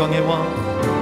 영광의 0.00 0.20
왕. 0.20 0.99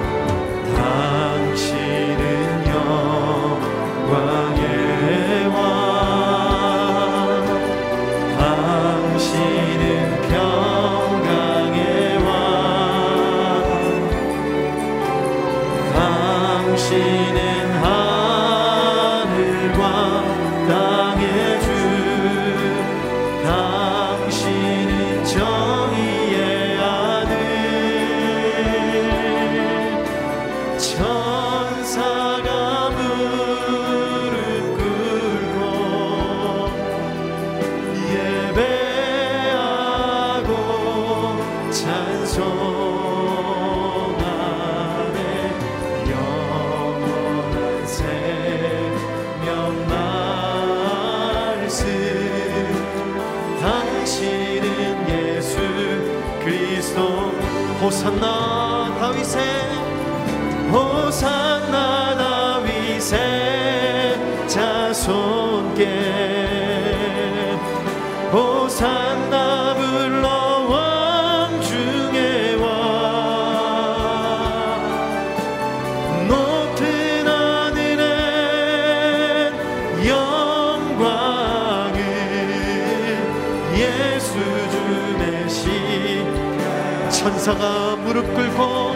천사가 87.49 87.97
무릎 87.97 88.35
꿇고 88.35 88.93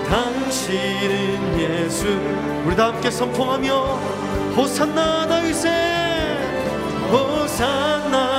당신은 0.10 1.60
예수. 1.60 2.53
우리 2.66 2.75
다 2.78 2.88
함께 2.88 3.12
선포하며 3.12 3.74
호산나 4.56 5.28
다윗의 5.28 5.72
호산나 7.12 8.33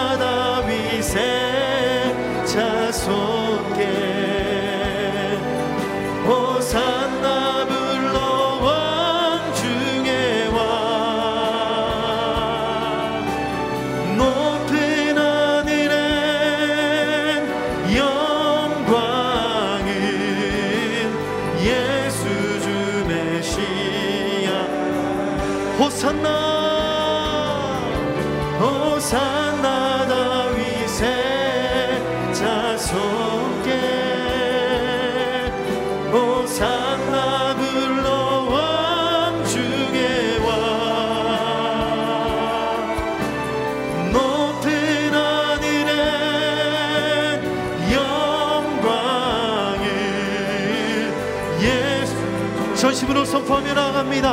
선포하며 53.45 53.75
나갑니다. 53.75 54.33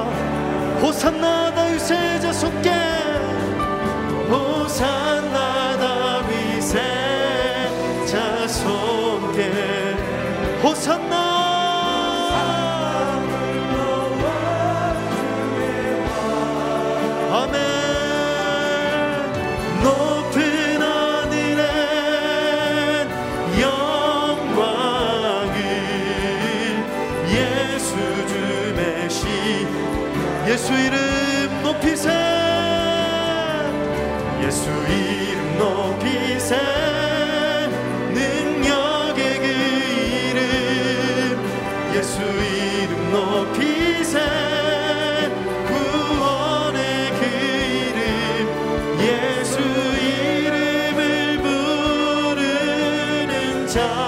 호산나 0.81 1.53
다윗의 1.53 2.21
자손께 2.21 2.71
호산나 4.29 5.77
다윗의 5.77 6.81
자손께 8.07 9.51
호산나 10.63 11.20
자 53.71 54.00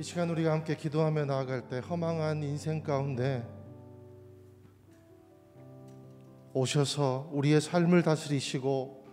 이 0.00 0.02
시간 0.02 0.30
우리가 0.30 0.52
함께 0.52 0.76
기도하며 0.76 1.26
나아갈 1.26 1.60
때 1.68 1.78
허망한 1.80 2.42
인생 2.42 2.82
가운데 2.82 3.46
오셔서 6.54 7.28
우리의 7.34 7.60
삶을 7.60 8.02
다스리시고 8.02 9.04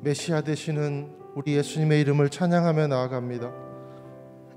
메시아 0.00 0.40
되시는 0.40 1.12
우리 1.36 1.54
예수님의 1.54 2.00
이름을 2.00 2.30
찬양하며 2.30 2.88
나아갑니다. 2.88 3.52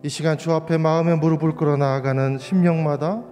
이 0.02 0.10
시간 0.10 0.40
주 0.40 0.52
앞에 0.52 0.80
마음의 0.80 1.20
무릎을 1.20 1.54
꿇어 1.54 1.78
나아가는 1.78 2.40
심령마다 2.40 3.24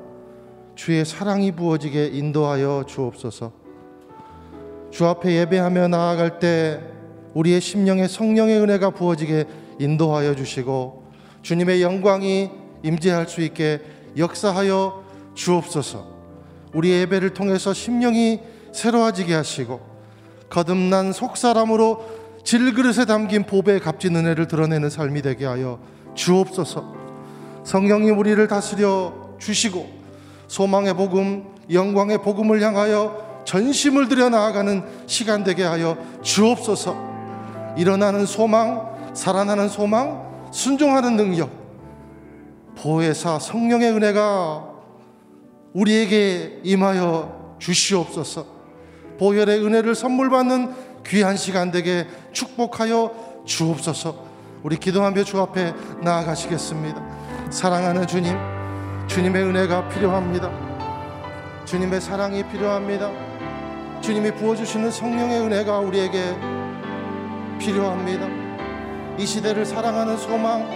주의 0.75 1.03
사랑이 1.03 1.51
부어지게 1.53 2.09
인도하여 2.09 2.83
주옵소서. 2.87 3.51
주 4.91 5.07
앞에 5.07 5.35
예배하며 5.35 5.87
나아갈 5.87 6.37
때 6.37 6.79
우리의 7.33 7.59
심령에 7.59 8.07
성령의 8.07 8.59
은혜가 8.59 8.91
부어지게 8.91 9.47
인도하여 9.79 10.35
주시고 10.35 11.02
주님의 11.43 11.81
영광이 11.81 12.49
임재할 12.81 13.27
수 13.27 13.41
있게 13.41 13.81
역사하여 14.17 15.03
주옵소서. 15.35 16.07
우리의 16.73 17.01
예배를 17.01 17.33
통해서 17.33 17.73
심령이 17.73 18.39
새로워지게 18.71 19.33
하시고 19.35 19.79
거듭난 20.49 21.13
속사람으로 21.13 22.23
질그릇에 22.43 23.05
담긴 23.05 23.43
보배의 23.43 23.79
값진 23.79 24.15
은혜를 24.15 24.47
드러내는 24.47 24.89
삶이 24.89 25.21
되게 25.21 25.45
하여 25.45 25.79
주옵소서. 26.15 26.93
성령님 27.63 28.17
우리를 28.17 28.45
다스려 28.47 29.13
주시고 29.39 29.87
소망의 30.47 30.95
복음, 30.95 31.45
영광의 31.71 32.21
복음을 32.21 32.61
향하여 32.61 33.43
전심을 33.45 34.07
들여 34.09 34.29
나아가는 34.29 34.83
시간 35.07 35.43
되게 35.43 35.63
하여 35.63 35.97
주옵소서. 36.21 37.75
일어나는 37.77 38.25
소망, 38.25 39.13
살아나는 39.13 39.69
소망, 39.69 40.32
순종하는 40.53 41.17
능력, 41.17 41.49
보혜사 42.75 43.39
성령의 43.39 43.91
은혜가 43.91 44.69
우리에게 45.73 46.61
임하여 46.63 47.55
주시옵소서. 47.57 48.45
보혈의 49.17 49.65
은혜를 49.65 49.95
선물 49.95 50.29
받는 50.29 50.71
귀한 51.07 51.37
시간 51.37 51.71
되게 51.71 52.05
축복하여 52.33 53.43
주옵소서. 53.45 54.15
우리 54.61 54.77
기도하며 54.77 55.23
주 55.23 55.41
앞에 55.41 55.73
나아가시겠습니다. 56.03 57.49
사랑하는 57.49 58.05
주님, 58.05 58.37
주님의 59.07 59.43
은혜가 59.43 59.89
필요합니다. 59.89 60.51
주님의 61.65 61.99
사랑이 61.99 62.47
필요합니다. 62.49 63.09
주님이 64.01 64.31
부어주시는 64.35 64.91
성령의 64.91 65.41
은혜가 65.41 65.79
우리에게 65.79 66.35
필요합니다. 67.57 68.42
이 69.17 69.25
시대를 69.25 69.65
사랑하는 69.65 70.17
소망, 70.17 70.67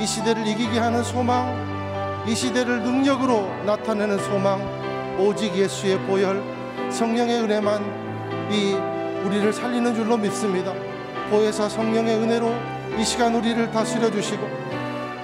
이 0.00 0.06
시대를 0.06 0.46
이기게 0.46 0.78
하는 0.78 1.02
소망, 1.02 2.24
이 2.26 2.34
시대를 2.34 2.82
능력으로 2.82 3.48
나타내는 3.64 4.18
소망, 4.18 4.60
오직 5.18 5.54
예수의 5.54 5.98
보혈, 6.06 6.42
성령의 6.90 7.42
은혜만 7.42 8.50
이 8.50 8.74
우리를 9.26 9.52
살리는 9.52 9.94
줄로 9.94 10.16
믿습니다. 10.16 10.72
보혜사 11.30 11.68
성령의 11.68 12.16
은혜로 12.16 12.52
이 12.98 13.04
시간 13.04 13.34
우리를 13.34 13.70
다스려 13.70 14.10
주시고 14.10 14.46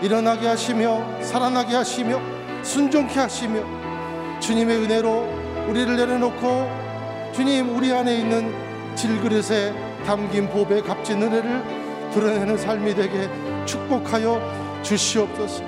일어나게 0.03 0.49
하시며 0.49 1.23
살아나게 1.23 1.77
하시며 1.77 2.21
순종케 2.63 3.21
하시며 3.21 3.61
주님의 4.41 4.77
은혜로 4.79 5.29
우리를 5.69 5.97
내려놓고 5.97 6.71
주님 7.33 7.77
우리 7.77 7.93
안에 7.93 8.17
있는 8.19 8.53
질그릇에 8.97 9.73
담긴 10.05 10.49
보배 10.49 10.81
값진 10.81 11.23
은혜를 11.23 11.80
드러내는 12.13 12.57
삶이 12.57 12.95
되게 12.95 13.29
축복하여 13.65 14.41
주시옵소서. 14.83 15.63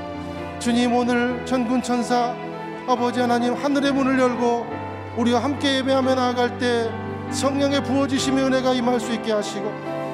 주님 0.58 0.94
오늘 0.94 1.44
전군 1.44 1.82
천사 1.82 2.34
아버지 2.86 3.20
하나님 3.20 3.54
하늘의 3.54 3.92
문을 3.92 4.18
열고 4.18 4.66
우리와 5.16 5.42
함께 5.42 5.78
예배하며 5.78 6.14
나아갈 6.14 6.58
때 6.58 6.90
성령의 7.30 7.82
부어주심의 7.84 8.44
은혜가 8.44 8.72
임할 8.74 9.00
수 9.00 9.12
있게 9.12 9.32
하시고 9.32 9.72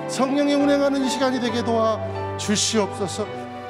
성령의 0.09 0.55
운행하는 0.55 1.05
이 1.05 1.09
시간이 1.09 1.41
되게 1.41 1.63
도와 1.63 2.01
주시옵소서. 2.39 3.27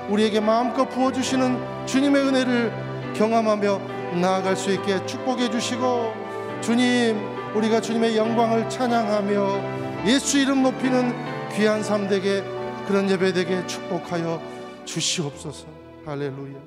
우리에게 0.09 0.41
마음껏 0.41 0.85
부어주시는 0.89 1.87
주님의 1.87 2.23
은혜를 2.23 3.13
경험하며 3.15 3.81
나아갈 4.21 4.57
수 4.57 4.73
있게 4.73 5.05
축복해 5.07 5.51
주시고 5.51 6.13
주님 6.61 7.21
우리가 7.55 7.81
주님의 7.81 8.17
영광을 8.17 8.69
찬양하며 8.69 10.07
예수 10.07 10.39
이름 10.39 10.63
높이는 10.63 11.28
귀한 11.55 11.83
삶 11.83 12.09
되게 12.09 12.43
그런 12.87 13.11
예배 13.11 13.33
되게 13.33 13.67
축복하여 13.67 14.41
주시옵소서. 14.85 15.67
할렐루야. 16.05 16.59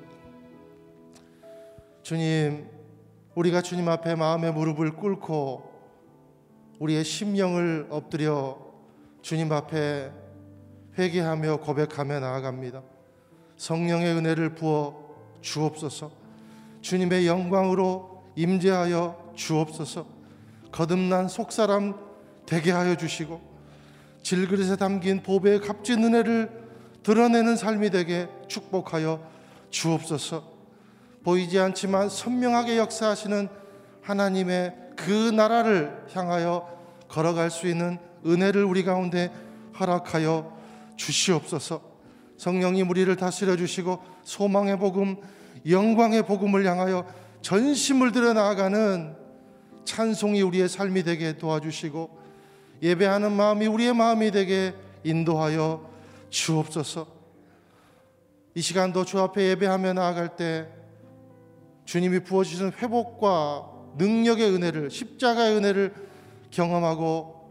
주님, 2.02 2.68
우리가 3.34 3.62
주님 3.62 3.88
앞에 3.88 4.14
마음의 4.14 4.52
무릎을 4.52 4.96
꿇고 4.96 5.72
우리의 6.78 7.04
심령을 7.04 7.86
엎드려 7.90 8.58
주님 9.22 9.52
앞에 9.52 10.12
회개하며 10.98 11.58
고백하며 11.58 12.20
나아갑니다. 12.20 12.82
성령의 13.56 14.14
은혜를 14.16 14.54
부어 14.54 15.14
주옵소서. 15.40 16.10
주님의 16.82 17.26
영광으로 17.26 18.24
임재하여 18.36 19.32
주옵소서. 19.34 20.06
거듭난 20.70 21.28
속사람 21.28 21.94
되게 22.46 22.72
하여 22.72 22.96
주시고 22.96 23.51
질그릇에 24.22 24.76
담긴 24.76 25.22
보배의 25.22 25.60
값진 25.60 26.02
은혜를 26.04 26.50
드러내는 27.02 27.56
삶이 27.56 27.90
되게 27.90 28.28
축복하여 28.48 29.20
주옵소서. 29.70 30.52
보이지 31.24 31.58
않지만 31.58 32.08
선명하게 32.08 32.78
역사하시는 32.78 33.48
하나님의 34.02 34.74
그 34.96 35.30
나라를 35.30 36.06
향하여 36.12 36.68
걸어갈 37.08 37.50
수 37.50 37.68
있는 37.68 37.98
은혜를 38.24 38.64
우리 38.64 38.84
가운데 38.84 39.32
허락하여 39.78 40.56
주시옵소서. 40.96 41.80
성령님 42.36 42.90
우리를 42.90 43.14
다스려 43.16 43.56
주시고 43.56 44.00
소망의 44.24 44.78
복음, 44.78 45.16
영광의 45.68 46.26
복음을 46.26 46.64
향하여 46.66 47.06
전심을 47.40 48.12
들여 48.12 48.32
나아가는 48.32 49.16
찬송이 49.84 50.42
우리의 50.42 50.68
삶이 50.68 51.02
되게 51.02 51.36
도와주시고 51.36 52.21
예배하는 52.82 53.32
마음이 53.32 53.66
우리의 53.66 53.94
마음이 53.94 54.30
되게 54.32 54.74
인도하여 55.04 55.88
주옵소서. 56.30 57.06
이 58.54 58.60
시간도 58.60 59.04
주 59.04 59.20
앞에 59.20 59.50
예배하며 59.50 59.92
나아갈 59.94 60.36
때 60.36 60.68
주님이 61.84 62.20
부어주시는 62.20 62.72
회복과 62.72 63.70
능력의 63.96 64.50
은혜를 64.54 64.90
십자가의 64.90 65.56
은혜를 65.56 65.94
경험하고 66.50 67.50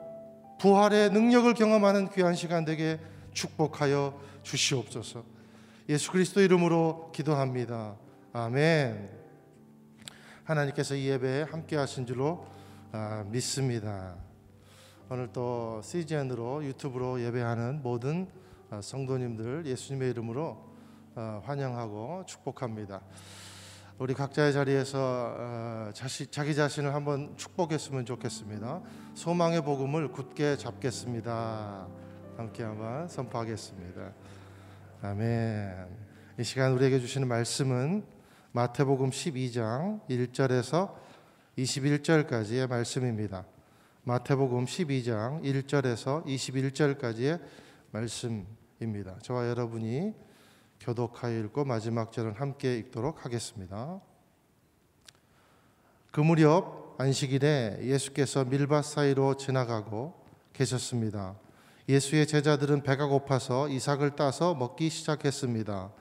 부활의 0.59 1.11
능력을 1.11 1.51
경험하는 1.53 2.09
귀한 2.11 2.35
시간 2.35 2.65
되게 2.65 2.99
축복하여 3.33 4.19
주시옵소서. 4.43 5.23
예수 5.89 6.11
그리스도 6.11 6.41
이름으로 6.41 7.11
기도합니다. 7.13 7.95
아멘. 8.33 9.09
하나님께서 10.43 10.95
이 10.95 11.07
예배에 11.07 11.43
함께 11.43 11.75
하신 11.75 12.05
줄로 12.05 12.45
아, 12.91 13.23
믿습니다. 13.27 14.15
오늘 15.13 15.27
또 15.33 15.81
CGN으로 15.83 16.63
유튜브로 16.63 17.21
예배하는 17.21 17.81
모든 17.83 18.29
아, 18.69 18.79
성도님들 18.79 19.65
예수님의 19.65 20.11
이름으로 20.11 20.57
아, 21.15 21.41
환영하고 21.43 22.23
축복합니다. 22.25 23.01
우리 23.99 24.13
각자의 24.13 24.53
자리에서 24.53 25.35
어, 25.37 25.91
자기 25.93 26.55
자신을 26.55 26.93
한번 26.93 27.35
축복했으면 27.35 28.05
좋겠습니다. 28.05 28.81
소망의 29.13 29.65
복음을 29.65 30.13
굳게 30.13 30.55
잡겠습니다. 30.55 31.87
함께 32.37 32.63
한번 32.63 33.09
선포하겠습니다. 33.09 34.13
아멘. 35.01 35.87
이 36.39 36.43
시간 36.45 36.71
우리에게 36.71 37.01
주시는 37.01 37.27
말씀은 37.27 38.05
마태복음 38.53 39.09
12장 39.09 40.07
1절에서 40.07 40.93
21절까지의 41.57 42.69
말씀입니다. 42.69 43.43
마태복음 44.03 44.65
12장 44.65 45.43
1절에서 45.43 46.25
21절까지의 46.25 47.39
말씀입니다. 47.91 49.19
저와 49.21 49.47
여러분이 49.47 50.15
교독하여 50.79 51.37
읽고 51.41 51.65
마지막 51.65 52.11
절은 52.11 52.33
함께 52.33 52.77
읽도록 52.77 53.23
하겠습니다. 53.23 54.01
그 56.11 56.19
무렵 56.19 56.95
안식일에 56.97 57.81
예수께서 57.83 58.43
밀밭 58.43 58.85
사이로 58.85 59.37
지나가고 59.37 60.15
계셨습니다. 60.53 61.35
예수의 61.87 62.25
제자들은 62.25 62.81
배가 62.81 63.05
고파서 63.05 63.69
이삭을 63.69 64.15
따서 64.15 64.55
먹기 64.55 64.89
시작했습니다. 64.89 65.91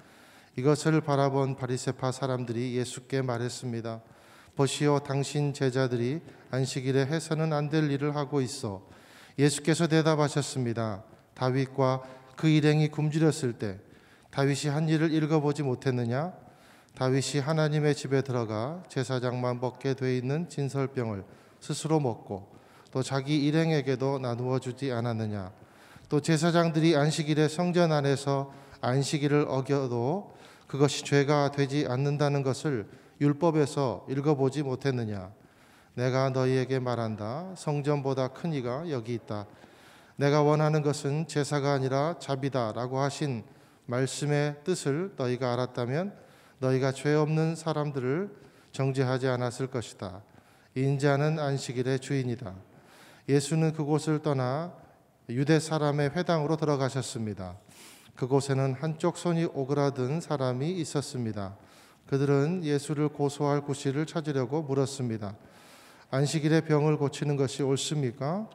이것을 0.56 1.02
바라본 1.02 1.56
바리새파 1.56 2.12
사람들이 2.12 2.78
예수께 2.78 3.20
말했습니다. 3.20 4.00
보시오 4.60 4.98
당신 4.98 5.54
제자들이 5.54 6.20
안식일에 6.50 7.06
해서는 7.06 7.54
안 7.54 7.70
될 7.70 7.90
일을 7.90 8.14
하고 8.14 8.42
있어. 8.42 8.82
예수께서 9.38 9.86
대답하셨습니다. 9.86 11.02
다윗과 11.32 12.02
그 12.36 12.46
일행이 12.46 12.88
굶주렸을 12.88 13.54
때 13.54 13.78
다윗이 14.30 14.70
한 14.70 14.86
일을 14.86 15.14
읽어보지 15.14 15.62
못했느냐? 15.62 16.34
다윗이 16.94 17.40
하나님의 17.42 17.94
집에 17.94 18.20
들어가 18.20 18.82
제사장만 18.88 19.60
먹게 19.60 19.94
돼 19.94 20.18
있는 20.18 20.46
진설병을 20.50 21.24
스스로 21.58 21.98
먹고 21.98 22.54
또 22.90 23.02
자기 23.02 23.38
일행에게도 23.46 24.18
나누어 24.18 24.58
주지 24.58 24.92
않았느냐? 24.92 25.52
또 26.10 26.20
제사장들이 26.20 26.96
안식일에 26.96 27.48
성전 27.48 27.92
안에서 27.92 28.52
안식일을 28.82 29.46
어겨도 29.48 30.34
그것이 30.66 31.02
죄가 31.06 31.50
되지 31.52 31.86
않는다는 31.88 32.42
것을 32.42 32.99
율법에서 33.20 34.06
읽어보지 34.08 34.62
못했느냐? 34.62 35.32
내가 35.94 36.30
너희에게 36.30 36.78
말한다. 36.78 37.52
성전보다 37.56 38.28
큰 38.28 38.52
이가 38.52 38.90
여기 38.90 39.14
있다. 39.14 39.46
내가 40.16 40.42
원하는 40.42 40.82
것은 40.82 41.26
제사가 41.26 41.72
아니라 41.72 42.16
자비다라고 42.18 42.98
하신 42.98 43.44
말씀의 43.86 44.56
뜻을 44.64 45.14
너희가 45.16 45.52
알았다면 45.52 46.14
너희가 46.58 46.92
죄 46.92 47.14
없는 47.14 47.56
사람들을 47.56 48.30
정죄하지 48.72 49.28
않았을 49.28 49.66
것이다. 49.66 50.22
인자는 50.74 51.38
안식일의 51.38 52.00
주인이다. 52.00 52.54
예수는 53.28 53.72
그곳을 53.72 54.20
떠나 54.20 54.72
유대 55.28 55.58
사람의 55.58 56.10
회당으로 56.10 56.56
들어가셨습니다. 56.56 57.56
그곳에는 58.14 58.74
한쪽 58.74 59.16
손이 59.16 59.46
오그라든 59.46 60.20
사람이 60.20 60.70
있었습니다. 60.72 61.56
그들은 62.10 62.64
예수를 62.64 63.08
고소할 63.08 63.60
구실을 63.60 64.04
찾으려고 64.04 64.62
물었습니다. 64.62 65.36
안식일에 66.10 66.62
병을 66.62 66.96
고치는 66.96 67.36
것이 67.36 67.62
옳습니까? 67.62 68.50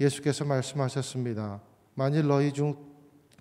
예수께서 0.00 0.44
말씀하셨습니다. 0.44 1.60
만일 1.94 2.26
너희 2.26 2.52
중 2.52 2.74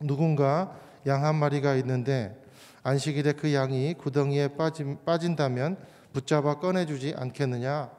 누군가 0.02 0.80
양 1.08 1.24
한 1.26 1.34
마리가 1.36 1.74
있는데 1.78 2.40
안식일에 2.84 3.34
그 3.34 3.56
양이 3.56 3.96
구덩이에 3.96 4.50
빠진, 4.50 5.00
빠진다면 5.04 5.78
붙잡아 6.14 6.60
꺼내주지 6.60 7.16
않겠느냐? 7.18 7.90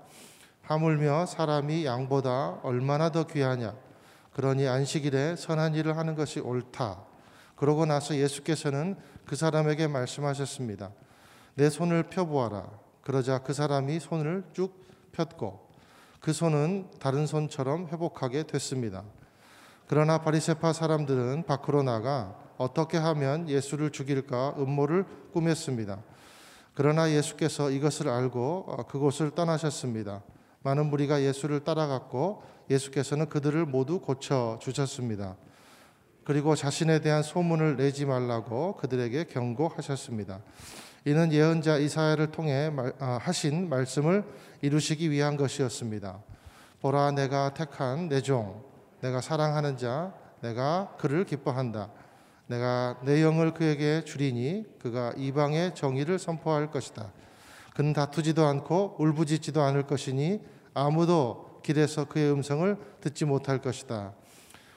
하물며 0.62 1.26
사람이 1.26 1.85
양보다 1.85 2.61
얼마나 2.62 3.11
더 3.11 3.26
귀하냐? 3.26 3.75
그러니 4.35 4.68
안식일에 4.68 5.35
선한 5.35 5.75
일을 5.75 5.96
하는 5.96 6.14
것이 6.14 6.38
옳다. 6.38 7.02
그러고 7.56 7.87
나서 7.87 8.14
예수께서는 8.14 8.94
그 9.25 9.35
사람에게 9.35 9.88
말씀하셨습니다. 9.88 10.92
내 11.57 11.71
손을 11.71 12.05
펴보아라. 12.05 12.71
그러자 13.03 13.39
그 13.39 13.53
사람이 13.53 13.99
손을 13.99 14.45
쭉 14.53 14.73
폈고 15.13 15.69
그 16.21 16.33
손은 16.33 16.91
다른 16.99 17.27
손처럼 17.27 17.89
회복하게 17.89 18.45
됐습니다. 18.45 19.05
그러나 19.89 20.19
바리새파 20.23 20.73
사람들은 20.73 21.45
밖으로 21.47 21.83
나가 21.83 22.37
어떻게 22.59 22.99
하면 22.99 23.49
예수를 23.49 23.91
죽일까 23.91 24.57
음모를 24.59 25.07
꾸몄습니다. 25.33 26.03
그러나 26.75 27.11
예수께서 27.11 27.71
이것을 27.71 28.09
알고 28.09 28.65
어, 28.69 28.83
그곳을 28.87 29.31
떠나셨습니다. 29.31 30.23
많은 30.63 30.87
무리가 30.87 31.23
예수를 31.23 31.65
따라갔고 31.65 32.43
예수께서는 32.69 33.31
그들을 33.31 33.65
모두 33.65 34.01
고쳐 34.01 34.59
주셨습니다. 34.61 35.37
그리고 36.25 36.55
자신에 36.55 37.01
대한 37.01 37.23
소문을 37.23 37.77
내지 37.77 38.05
말라고 38.05 38.77
그들에게 38.77 39.25
경고하셨습니다. 39.25 40.41
이는 41.07 41.33
예언자 41.33 41.77
이사야를 41.77 42.33
통해 42.33 42.69
아, 42.99 43.21
하신 43.23 43.69
말씀을 43.69 44.25
이루시기 44.61 45.09
위한 45.13 45.37
것이었습니다. 45.37 46.19
보라 46.81 47.13
내가 47.13 47.55
택한 47.55 48.09
내 48.09 48.21
종, 48.21 48.65
내가 49.01 49.21
사랑하는 49.21 49.77
자, 49.77 50.13
내가 50.41 50.97
그를 50.99 51.25
기뻐한다. 51.25 51.91
내가 52.49 52.99
내 53.05 53.23
영을 53.23 53.55
그에게 53.55 54.03
주리니 54.03 54.65
그가 54.81 55.13
이방의 55.17 55.77
정의를 55.77 56.19
선포할 56.19 56.73
것이다. 56.73 57.13
그는 57.77 57.93
다투지도 57.93 58.45
않고 58.45 58.97
울부짖지도 58.99 59.63
않을 59.63 59.87
것이니 59.87 60.41
아무도 60.75 61.61
길에서 61.63 62.07
그의 62.07 62.33
음성을 62.33 62.77
듣지 63.01 63.27
못할 63.27 63.59
것이다. 63.59 64.13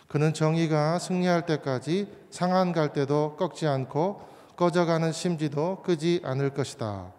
그는 0.08 0.36
정의가 0.36 1.00
승리할 1.00 1.48
때까지 1.48 2.08
상한 2.30 2.72
갈 2.72 2.94
때도 2.94 3.36
꺾지 3.36 3.66
않고 3.66 4.30
꺼져가는 4.60 5.14
심지도 5.14 5.82
끄지 5.84 6.20
않을 6.22 6.50
것이다. 6.50 7.14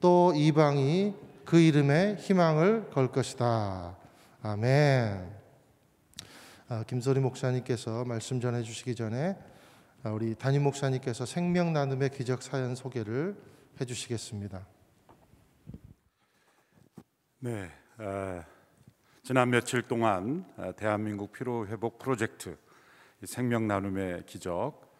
또 0.00 0.34
이방이 0.36 1.14
그 1.46 1.58
이름에 1.58 2.16
희망을 2.16 2.90
걸 2.90 3.10
것이다. 3.10 3.96
아멘. 4.42 5.34
아, 6.68 6.84
김소리 6.86 7.20
목사님께서 7.20 8.04
말씀 8.04 8.38
전해 8.38 8.62
주시기 8.62 8.94
전에 8.94 9.34
아, 10.02 10.10
우리 10.10 10.34
담임 10.34 10.62
목사님께서 10.64 11.24
생명 11.24 11.72
나눔의 11.72 12.10
기적 12.10 12.42
사연 12.42 12.74
소개를 12.74 13.34
해 13.80 13.84
주시겠습니다. 13.86 14.66
네, 17.38 17.70
어, 17.96 18.44
지난 19.22 19.48
며칠 19.48 19.88
동안 19.88 20.44
어, 20.58 20.70
대한민국 20.76 21.32
피로 21.32 21.66
회복 21.66 21.98
프로젝트 21.98 22.58
이 23.22 23.26
생명 23.26 23.66
나눔의 23.66 24.26
기적 24.26 24.82
아, 24.82 24.93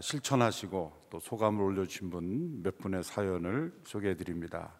실천하시고 0.00 1.06
또 1.10 1.20
소감을 1.20 1.60
올려주신 1.62 2.10
분 2.10 2.62
몇 2.62 2.78
분의 2.78 3.02
사연을 3.02 3.72
소개해 3.84 4.16
드립니다. 4.16 4.72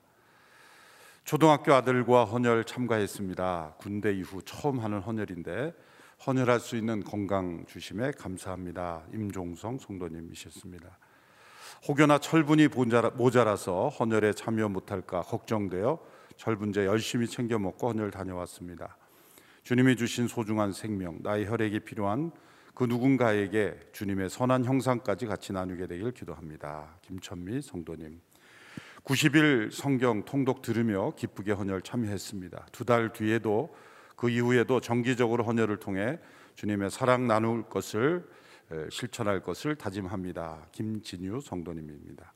초등학교 1.24 1.74
아들과 1.74 2.24
헌혈 2.24 2.64
참가했습니다. 2.64 3.76
군대 3.78 4.12
이후 4.12 4.42
처음 4.44 4.78
하는 4.80 5.00
헌혈인데 5.00 5.74
헌혈할 6.26 6.60
수 6.60 6.76
있는 6.76 7.02
건강 7.02 7.64
주심에 7.66 8.12
감사합니다. 8.12 9.02
임종성 9.12 9.78
성도님이셨습니다. 9.78 10.98
혹여나 11.88 12.18
철분이 12.18 12.68
모자라- 12.68 13.10
모자라서 13.10 13.88
헌혈에 13.88 14.32
참여 14.34 14.68
못할까 14.68 15.22
걱정되어 15.22 15.98
철분제 16.36 16.86
열심히 16.86 17.26
챙겨 17.26 17.58
먹고 17.58 17.88
헌혈 17.88 18.10
다녀왔습니다. 18.12 18.96
주님이 19.64 19.96
주신 19.96 20.28
소중한 20.28 20.72
생명, 20.72 21.18
나의 21.22 21.46
혈액이 21.46 21.80
필요한 21.80 22.32
그 22.74 22.84
누군가에게 22.84 23.78
주님의 23.92 24.30
선한 24.30 24.64
형상까지 24.64 25.26
같이 25.26 25.52
나누게 25.52 25.86
되길 25.86 26.12
기도합니다. 26.12 26.96
김천미 27.02 27.60
성도님. 27.62 28.20
90일 29.04 29.70
성경 29.72 30.24
통독 30.24 30.62
들으며 30.62 31.12
기쁘게 31.16 31.52
헌혈 31.52 31.82
참여했습니다. 31.82 32.66
두 32.72 32.84
달 32.84 33.12
뒤에도 33.12 33.74
그 34.16 34.30
이후에도 34.30 34.80
정기적으로 34.80 35.42
헌혈을 35.44 35.78
통해 35.78 36.18
주님의 36.54 36.90
사랑 36.90 37.26
나눌 37.26 37.68
것을 37.68 38.24
에, 38.70 38.86
실천할 38.90 39.40
것을 39.42 39.74
다짐합니다. 39.76 40.68
김진유 40.72 41.40
성도님입니다. 41.40 42.32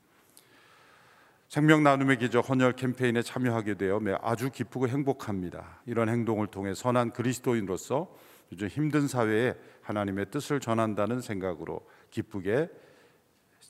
생명 1.49 1.85
나눔의 1.85 2.19
기적 2.19 2.49
헌혈 2.51 2.73
캠페인에 2.73 3.23
참여하게 3.23 3.75
되어 3.75 4.01
매 4.01 4.17
아주 4.21 4.51
기쁘고 4.51 4.89
행복합니다. 4.89 5.81
이런 5.87 6.09
행동을 6.09 6.49
통해 6.49 6.75
선한 6.75 7.13
그리스도인으로서 7.13 8.13
요즘 8.53 8.69
힘든 8.69 9.07
사회에 9.07 9.55
하나님의 9.87 10.27
뜻을 10.31 10.61
전한다는 10.61 11.21
생각으로 11.21 11.89
기쁘게 12.11 12.69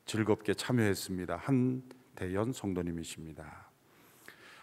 즐겁게 0.06 0.54
참여했습니다. 0.54 1.36
한 1.36 1.82
대연 2.14 2.52
성도님이십니다. 2.52 3.66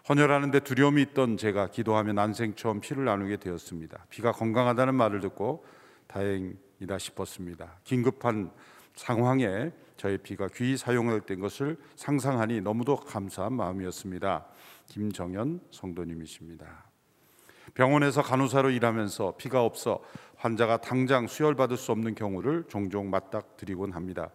헌혈하는데 0.09 0.59
두려움이 0.61 1.01
있던 1.03 1.37
제가 1.37 1.67
기도하며 1.67 2.13
난생 2.13 2.55
처음 2.55 2.81
피를 2.81 3.05
나누게 3.05 3.37
되었습니다. 3.37 4.05
피가 4.09 4.31
건강하다는 4.33 4.95
말을 4.95 5.21
듣고 5.21 5.63
다행이다 6.07 6.97
싶었습니다. 6.97 7.79
긴급한 7.83 8.51
상황에 8.95 9.71
저의 9.95 10.17
피가 10.17 10.49
귀히 10.55 10.75
사용된 10.75 11.39
것을 11.39 11.77
상상하니 11.95 12.61
너무도 12.61 12.97
감사한 12.97 13.53
마음이었습니다. 13.53 14.45
김정현 14.87 15.61
성도님이십니다. 15.71 16.92
병원에서 17.73 18.21
간호사로 18.21 18.69
일하면서 18.69 19.35
피가 19.37 19.63
없어 19.63 20.01
환자가 20.35 20.77
당장 20.81 21.27
수혈받을 21.27 21.77
수 21.77 21.91
없는 21.91 22.15
경우를 22.15 22.65
종종 22.67 23.09
맞닥뜨리곤 23.09 23.93
합니다. 23.93 24.29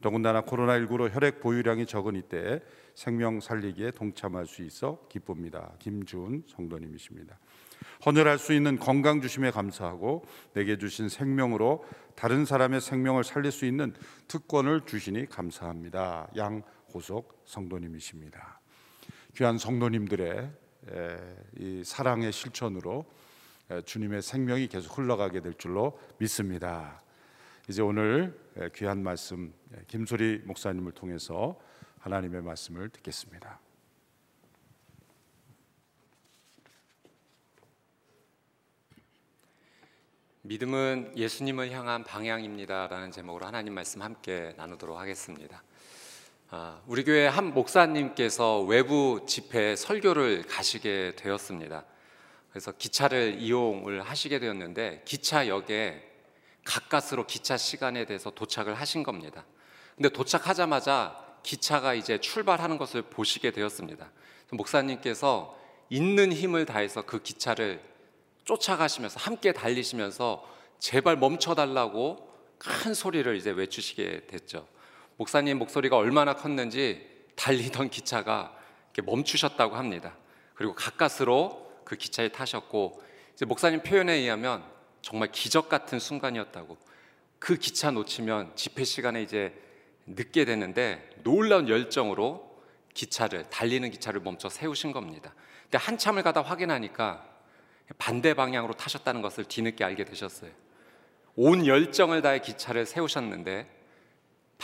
더군다나 0.00 0.42
코로나19로 0.42 1.14
혈액 1.14 1.40
보유량이 1.40 1.86
적은 1.86 2.16
이때에 2.16 2.60
생명 2.94 3.40
살리기에 3.40 3.92
동참할 3.92 4.46
수 4.46 4.62
있어 4.62 4.98
기쁩니다. 5.08 5.72
김준 5.78 6.44
성도님이십니다. 6.46 7.38
헌혈할 8.04 8.38
수 8.38 8.52
있는 8.52 8.78
건강 8.78 9.20
주심에 9.22 9.50
감사하고 9.50 10.26
내게 10.52 10.76
주신 10.76 11.08
생명으로 11.08 11.84
다른 12.14 12.44
사람의 12.44 12.80
생명을 12.80 13.24
살릴 13.24 13.50
수 13.50 13.64
있는 13.64 13.94
특권을 14.28 14.82
주시니 14.82 15.28
감사합니다. 15.30 16.28
양호석 16.36 17.42
성도님이십니다. 17.46 18.60
귀한 19.36 19.58
성도님들의 19.58 20.38
에, 20.38 20.50
이 21.58 21.82
사랑의 21.84 22.32
실천으로 22.32 23.06
에, 23.70 23.80
주님의 23.82 24.20
생명이 24.22 24.68
계속 24.68 24.98
흘러가게 24.98 25.40
될 25.40 25.54
줄로 25.54 25.98
믿습니다. 26.18 27.02
이제 27.68 27.80
오늘 27.80 28.38
에, 28.56 28.68
귀한 28.74 29.02
말씀 29.02 29.54
에, 29.74 29.80
김소리 29.86 30.42
목사님을 30.44 30.92
통해서 30.92 31.58
하나님의 32.00 32.42
말씀을 32.42 32.90
듣겠습니다. 32.90 33.58
믿음은 40.42 41.16
예수님을 41.16 41.70
향한 41.70 42.04
방향입니다라는 42.04 43.10
제목으로 43.12 43.46
하나님 43.46 43.72
말씀 43.72 44.02
함께 44.02 44.52
나누도록 44.58 44.98
하겠습니다. 44.98 45.62
아, 46.50 46.80
우리 46.86 47.04
교회 47.04 47.26
한 47.26 47.52
목사님께서 47.54 48.60
외부 48.60 49.24
집회 49.26 49.74
설교를 49.76 50.44
가시게 50.44 51.14
되었습니다. 51.16 51.84
그래서 52.50 52.72
기차를 52.72 53.38
이용을 53.40 54.02
하시게 54.02 54.38
되었는데 54.38 55.02
기차역에 55.04 56.02
가까스로 56.64 57.26
기차 57.26 57.56
시간에 57.56 58.04
대해서 58.04 58.30
도착을 58.30 58.74
하신 58.74 59.02
겁니다. 59.02 59.44
근데 59.96 60.08
도착하자마자 60.08 61.24
기차가 61.42 61.94
이제 61.94 62.18
출발하는 62.18 62.78
것을 62.78 63.02
보시게 63.02 63.50
되었습니다. 63.50 64.10
목사님께서 64.52 65.58
있는 65.90 66.32
힘을 66.32 66.66
다해서 66.66 67.02
그 67.02 67.22
기차를 67.22 67.82
쫓아가시면서 68.44 69.18
함께 69.18 69.52
달리시면서 69.52 70.48
제발 70.78 71.16
멈춰달라고 71.16 72.30
큰 72.58 72.94
소리를 72.94 73.34
이제 73.36 73.50
외치시게 73.50 74.26
됐죠. 74.26 74.66
목사님 75.16 75.58
목소리가 75.58 75.96
얼마나 75.96 76.34
컸는지 76.34 77.06
달리던 77.36 77.90
기차가 77.90 78.56
멈추셨다고 79.04 79.76
합니다. 79.76 80.16
그리고 80.54 80.74
가까스로 80.74 81.72
그 81.84 81.96
기차에 81.96 82.28
타셨고 82.28 83.02
목사님 83.46 83.82
표현에 83.82 84.14
의하면 84.14 84.64
정말 85.02 85.30
기적 85.30 85.68
같은 85.68 85.98
순간이었다고. 85.98 86.78
그 87.38 87.56
기차 87.56 87.90
놓치면 87.90 88.52
집회 88.54 88.84
시간에 88.84 89.22
이제 89.22 89.52
늦게 90.06 90.44
되는데 90.44 91.10
놀라운 91.22 91.68
열정으로 91.68 92.54
기차를 92.94 93.50
달리는 93.50 93.90
기차를 93.90 94.20
멈춰 94.20 94.48
세우신 94.48 94.92
겁니다. 94.92 95.34
근데 95.64 95.78
한참을 95.78 96.22
가다 96.22 96.42
확인하니까 96.42 97.26
반대 97.98 98.34
방향으로 98.34 98.74
타셨다는 98.74 99.20
것을 99.20 99.44
뒤늦게 99.44 99.84
알게 99.84 100.04
되셨어요. 100.04 100.50
온 101.36 101.66
열정을 101.66 102.22
다해 102.22 102.38
기차를 102.38 102.86
세우셨는데 102.86 103.68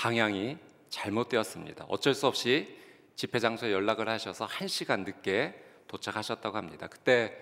방향이 0.00 0.56
잘못되었습니다. 0.88 1.84
어쩔 1.88 2.14
수 2.14 2.26
없이 2.26 2.74
집회 3.16 3.38
장소에 3.38 3.70
연락을 3.70 4.08
하셔서 4.08 4.46
한 4.46 4.66
시간 4.66 5.04
늦게 5.04 5.62
도착하셨다고 5.88 6.56
합니다. 6.56 6.86
그때 6.86 7.36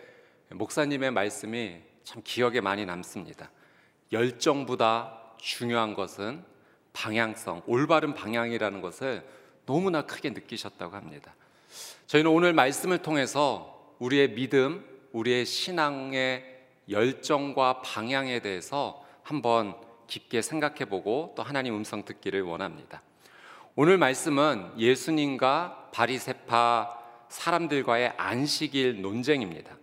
목사님의 0.51 1.13
말씀이 1.13 1.77
참 2.03 2.21
기억에 2.25 2.61
많이 2.61 2.85
남습니다. 2.85 3.53
열정보다 4.11 5.37
중요한 5.39 5.95
것은 5.95 6.43
방향성, 6.95 7.63
올바른 7.69 8.13
방향이라는 8.13 8.81
것을 8.81 9.25
너무나 9.65 10.03
크게 10.03 10.31
느끼셨다고 10.31 10.97
합니다. 10.97 11.37
저희는 12.09 12.29
오늘 12.29 12.55
말씀을 12.55 13.03
통해서 13.03 13.95
우리의 14.01 14.35
믿음, 14.35 14.85
우리의 15.13 15.47
신앙의 15.47 16.59
열정과 16.91 17.83
방향에 17.83 18.41
대해서 18.41 19.07
한번 19.23 19.77
깊게 20.09 20.43
생각해 20.43 20.87
보고 20.87 21.35
또 21.37 21.45
하나님 21.45 21.77
음성 21.77 22.05
듣기를 22.05 22.43
원합니다. 22.43 23.03
오늘 23.77 23.97
말씀은 23.97 24.73
예수님과 24.77 25.91
바리세파 25.93 26.99
사람들과의 27.29 28.15
안식일 28.17 29.03
논쟁입니다. 29.03 29.77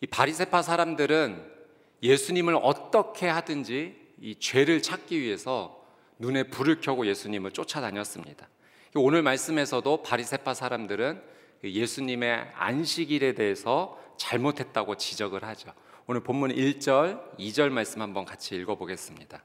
이 0.00 0.06
바리세파 0.06 0.62
사람들은 0.62 1.58
예수님을 2.02 2.56
어떻게 2.62 3.26
하든지 3.26 3.96
이 4.20 4.36
죄를 4.38 4.82
찾기 4.82 5.20
위해서 5.20 5.84
눈에 6.18 6.44
불을 6.44 6.80
켜고 6.80 7.06
예수님을 7.06 7.50
쫓아다녔습니다. 7.50 8.48
오늘 8.94 9.22
말씀에서도 9.22 10.02
바리세파 10.02 10.54
사람들은 10.54 11.22
예수님의 11.64 12.52
안식일에 12.54 13.34
대해서 13.34 13.98
잘못했다고 14.16 14.96
지적을 14.96 15.44
하죠. 15.44 15.72
오늘 16.10 16.22
본문 16.22 16.54
1절, 16.54 17.36
2절 17.38 17.68
말씀 17.68 18.00
한번 18.00 18.24
같이 18.24 18.56
읽어 18.56 18.76
보겠습니다. 18.76 19.44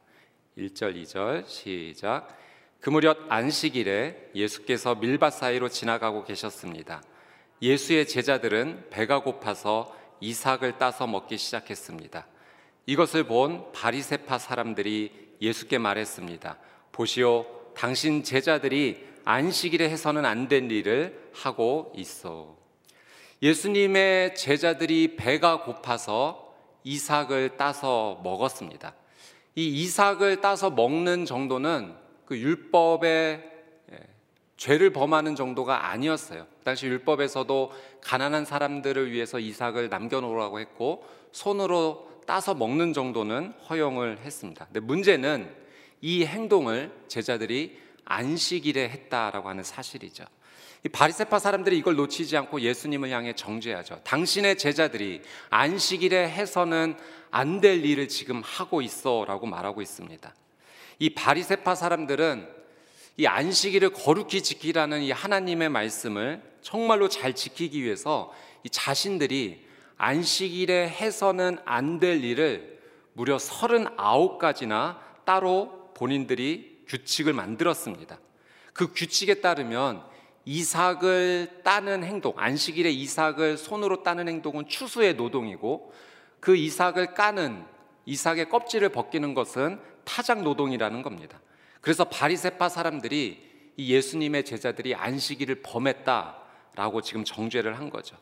1절, 0.58 0.96
2절 0.96 1.46
시작. 1.46 2.30
그 2.80 2.90
무렵 2.90 3.18
안식일에 3.28 4.30
예수께서 4.34 4.96
밀밭 4.96 5.34
사이로 5.34 5.68
지나가고 5.68 6.24
계셨습니다. 6.24 7.04
예수의 7.62 8.08
제자들은 8.08 8.86
배가 8.92 9.24
고파서 9.24 9.94
이삭을 10.22 10.78
따서 10.78 11.06
먹기 11.06 11.38
시작했습니다. 11.38 12.28
이것을 12.86 13.26
본 13.26 13.70
바리세파 13.74 14.38
사람들이 14.38 15.12
예수께 15.42 15.80
말했습니다. 15.80 16.60
보시오, 16.94 17.46
당신 17.76 18.24
제자들이 18.24 19.06
안식일에 19.26 19.90
해서는 19.90 20.24
안 20.24 20.48
된 20.48 20.72
일을 20.72 21.30
하고 21.34 21.92
있어. 21.98 22.56
예수님의 23.42 24.36
제자들이 24.36 25.18
배가 25.18 25.66
고파서 25.66 26.43
이삭을 26.84 27.58
따서 27.58 28.20
먹었습니다. 28.24 28.94
이 29.56 29.68
이삭을 29.84 30.42
따서 30.42 30.70
먹는 30.70 31.26
정도는 31.26 31.94
그 32.26 32.38
율법의 32.38 33.52
예, 33.92 34.00
죄를 34.58 34.92
범하는 34.92 35.36
정도가 35.36 35.90
아니었어요. 35.90 36.48
그 36.60 36.64
당시 36.64 36.88
율법에서도 36.88 37.72
가난한 38.02 38.46
사람들을 38.46 39.12
위해서 39.12 39.40
이삭을 39.40 39.90
남겨놓으라고 39.90 40.60
했고 40.60 41.06
손으로 41.32 42.10
따서 42.26 42.54
먹는 42.56 42.94
정도는 42.94 43.54
허용을 43.70 44.20
했습니다. 44.20 44.66
근데 44.66 44.80
문제는 44.80 45.54
이 46.02 46.26
행동을 46.26 46.92
제자들이 47.08 47.80
안식일에 48.06 48.90
했다라고 48.90 49.50
하는 49.50 49.64
사실이죠. 49.64 50.26
이 50.86 50.90
바리새파 50.90 51.40
사람들이 51.40 51.78
이걸 51.78 51.96
놓치지 51.96 52.36
않고 52.36 52.60
예수님을 52.60 53.10
향해 53.10 53.34
정죄하죠. 53.34 54.02
당신의 54.04 54.58
제자들이 54.58 55.22
안식일에 55.50 56.28
해서는 56.30 56.98
안 57.32 57.62
될 57.62 57.84
일을 57.86 58.10
지금 58.10 58.42
하고 58.44 58.82
있어라고 58.82 59.48
말하고 59.48 59.82
있습니다. 59.82 60.36
이 61.00 61.10
바리새파 61.12 61.74
사람들은 61.76 62.48
이 63.18 63.26
안식일을 63.26 63.92
거룩히 63.92 64.44
지키라는 64.44 65.02
이 65.02 65.12
하나님의 65.12 65.70
말씀을 65.70 66.42
정말로 66.62 67.08
잘 67.08 67.34
지키기 67.34 67.82
위해서 67.82 68.34
이 68.64 68.70
자신들이 68.70 69.66
안식일에 69.98 70.90
해서는 70.90 71.60
안 71.66 72.00
될 72.00 72.24
일을 72.24 72.80
무려 73.14 73.38
39가지나 73.38 74.98
따로 75.26 75.92
본인들이 75.96 76.84
규칙을 76.88 77.34
만들었습니다. 77.34 78.20
그 78.74 78.92
규칙에 78.94 79.36
따르면 79.36 80.04
이삭을 80.46 81.62
따는 81.64 82.04
행동, 82.04 82.34
안식일에 82.36 82.92
이삭을 82.92 83.58
손으로 83.58 84.04
따는 84.04 84.28
행동은 84.28 84.68
추수의 84.68 85.16
노동이고 85.16 85.94
그 86.40 86.56
이삭을 86.56 87.14
까는 87.14 87.64
이삭의 88.06 88.50
껍질을 88.50 88.90
벗기는 88.90 89.34
것은 89.34 89.80
타작 90.04 90.44
노동이라는 90.44 91.02
겁니다. 91.02 91.40
그래서 91.80 92.04
바리세파 92.06 92.70
사람들이 92.70 93.52
이 93.78 93.94
예수님의 93.94 94.46
제자들이 94.46 94.96
안식일을 94.96 95.62
범했다라고 95.64 97.02
지금 97.02 97.24
정죄를 97.24 97.78
한 97.78 97.90
거죠. 97.90 98.18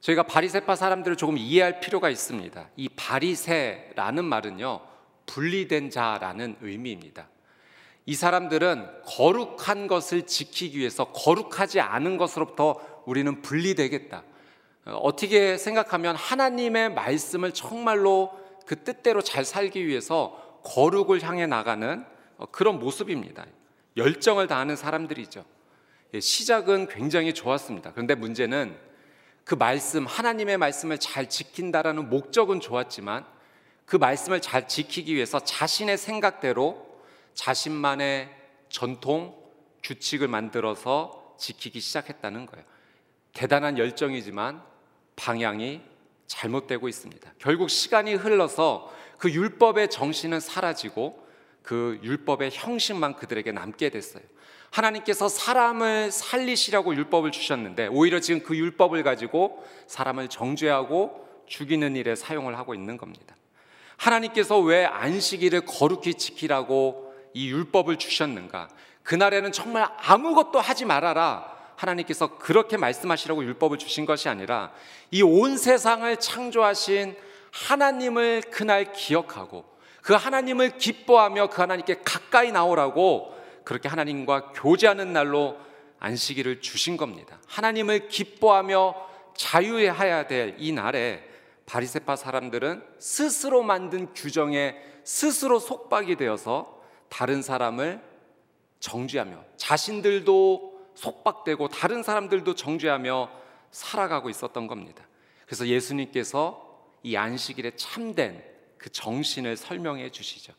저희가 0.00 0.24
바리세파 0.24 0.76
사람들을 0.76 1.16
조금 1.16 1.38
이해할 1.38 1.80
필요가 1.80 2.10
있습니다. 2.10 2.68
이 2.76 2.88
바리세라는 2.90 4.24
말은요 4.24 4.80
분리된 5.26 5.90
자라는 5.90 6.56
의미입니다. 6.60 7.28
이 8.06 8.14
사람들은 8.14 8.86
거룩한 9.04 9.86
것을 9.86 10.26
지키기 10.26 10.78
위해서 10.78 11.06
거룩하지 11.06 11.80
않은 11.80 12.18
것으로부터 12.18 12.78
우리는 13.06 13.40
분리되겠다. 13.40 14.22
어떻게 14.86 15.56
생각하면 15.56 16.14
하나님의 16.16 16.92
말씀을 16.92 17.52
정말로 17.52 18.38
그 18.66 18.82
뜻대로 18.82 19.22
잘 19.22 19.44
살기 19.44 19.86
위해서 19.86 20.60
거룩을 20.64 21.22
향해 21.22 21.46
나가는 21.46 22.04
그런 22.50 22.78
모습입니다. 22.78 23.46
열정을 23.96 24.48
다하는 24.48 24.76
사람들이죠. 24.76 25.44
예, 26.14 26.20
시작은 26.20 26.88
굉장히 26.88 27.32
좋았습니다. 27.32 27.92
그런데 27.92 28.14
문제는 28.14 28.76
그 29.44 29.54
말씀, 29.54 30.06
하나님의 30.06 30.58
말씀을 30.58 30.98
잘 30.98 31.28
지킨다라는 31.28 32.08
목적은 32.08 32.60
좋았지만 32.60 33.26
그 33.84 33.96
말씀을 33.96 34.40
잘 34.40 34.68
지키기 34.68 35.14
위해서 35.14 35.40
자신의 35.40 35.98
생각대로 35.98 36.93
자신만의 37.34 38.34
전통, 38.68 39.36
규칙을 39.82 40.28
만들어서 40.28 41.36
지키기 41.38 41.80
시작했다는 41.80 42.46
거예요. 42.46 42.64
대단한 43.32 43.76
열정이지만 43.78 44.62
방향이 45.16 45.82
잘못되고 46.26 46.88
있습니다. 46.88 47.34
결국 47.38 47.68
시간이 47.68 48.14
흘러서 48.14 48.92
그 49.18 49.30
율법의 49.30 49.90
정신은 49.90 50.40
사라지고 50.40 51.24
그 51.62 52.00
율법의 52.02 52.50
형식만 52.52 53.16
그들에게 53.16 53.52
남게 53.52 53.90
됐어요. 53.90 54.22
하나님께서 54.70 55.28
사람을 55.28 56.10
살리시라고 56.10 56.96
율법을 56.96 57.30
주셨는데 57.30 57.86
오히려 57.88 58.18
지금 58.20 58.42
그 58.42 58.56
율법을 58.56 59.02
가지고 59.04 59.64
사람을 59.86 60.28
정죄하고 60.28 61.44
죽이는 61.46 61.94
일에 61.94 62.16
사용을 62.16 62.58
하고 62.58 62.74
있는 62.74 62.96
겁니다. 62.96 63.36
하나님께서 63.96 64.58
왜 64.58 64.84
안식일을 64.84 65.62
거룩히 65.62 66.14
지키라고 66.14 67.03
이 67.34 67.50
율법을 67.50 67.96
주셨는가? 67.98 68.68
그날에는 69.02 69.52
정말 69.52 69.88
아무것도 69.98 70.60
하지 70.60 70.84
말아라. 70.86 71.52
하나님께서 71.76 72.38
그렇게 72.38 72.76
말씀하시라고 72.76 73.44
율법을 73.44 73.78
주신 73.78 74.06
것이 74.06 74.28
아니라 74.28 74.72
이 75.10 75.22
온 75.22 75.58
세상을 75.58 76.16
창조하신 76.18 77.16
하나님을 77.50 78.42
그날 78.50 78.92
기억하고 78.92 79.64
그 80.02 80.14
하나님을 80.14 80.78
기뻐하며 80.78 81.48
그 81.48 81.60
하나님께 81.60 82.00
가까이 82.04 82.52
나오라고 82.52 83.34
그렇게 83.64 83.88
하나님과 83.88 84.52
교제하는 84.52 85.12
날로 85.12 85.56
안식일을 85.98 86.60
주신 86.60 86.96
겁니다. 86.96 87.38
하나님을 87.48 88.08
기뻐하며 88.08 88.94
자유해야 89.36 90.26
될 90.26 90.54
이 90.58 90.72
날에 90.72 91.24
바리세파 91.66 92.16
사람들은 92.16 92.82
스스로 92.98 93.62
만든 93.62 94.12
규정에 94.14 94.76
스스로 95.02 95.58
속박이 95.58 96.16
되어서 96.16 96.73
다른 97.14 97.42
사람을 97.42 98.02
정죄하며 98.80 99.44
자신들도 99.56 100.90
속박되고 100.96 101.68
다른 101.68 102.02
사람들도 102.02 102.56
정죄하며 102.56 103.30
살아가고 103.70 104.30
있었던 104.30 104.66
겁니다. 104.66 105.06
그래서 105.46 105.68
예수님께서 105.68 106.90
이 107.04 107.14
안식일에 107.16 107.76
참된 107.76 108.42
그 108.78 108.90
정신을 108.90 109.56
설명해 109.56 110.10
주시죠. 110.10 110.54